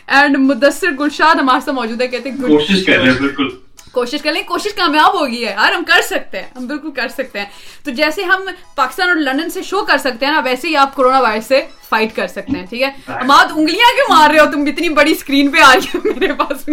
[0.08, 3.50] اینڈ مدثر گلشاد ہمارے ساتھ موجود ہے کہتے ہیں کوشش کر رہے ہیں بالکل۔
[3.92, 7.08] کوشش کر لیں کوشش کامیاب ہوگی ہے۔ یار ہم کر سکتے ہیں ہم بالکل کر
[7.08, 7.46] سکتے ہیں۔
[7.84, 8.42] تو جیسے ہم
[8.76, 11.62] پاکستان اور لندن سے شو کر سکتے ہیں نا ویسے ہی آپ کورونا وائرس سے
[11.90, 15.12] فائٹ کر سکتے ہیں ٹھیک ہے ہمارا انگلیاں کیوں مار رہے ہو تم اتنی بڑی
[15.12, 16.70] اسکرین پہ آ رہی ہو میرے پاس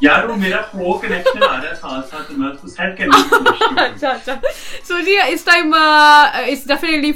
[0.00, 4.10] یار وہ میرا پرو کنیکشن آ رہا ہے ساتھ ساتھ میں اس کو سیٹ اچھا
[4.10, 4.34] اچھا
[4.84, 7.12] سو جی ٹائم اس ڈیفینیٹلی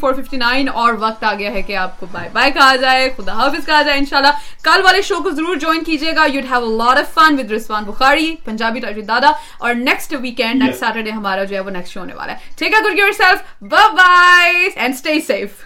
[0.74, 3.82] اور وقت آ گیا ہے کہ آپ کو بائے بائے کہا جائے خدا حافظ کہا
[3.82, 7.38] جائے انشاءاللہ کل والے شو کو ضرور جوائن کیجیے گا you'd have lot of fun
[7.38, 11.70] with Rizwan Bukhari Punjabi Tajo Dada اور نیکسٹ ویکینڈ نیکسٹ سیٹرڈے ہمارا جو ہے وہ
[11.70, 15.63] نیکسٹ شو ہونے والا ہے ٹھیک ہے good yourself bye bye and stay safe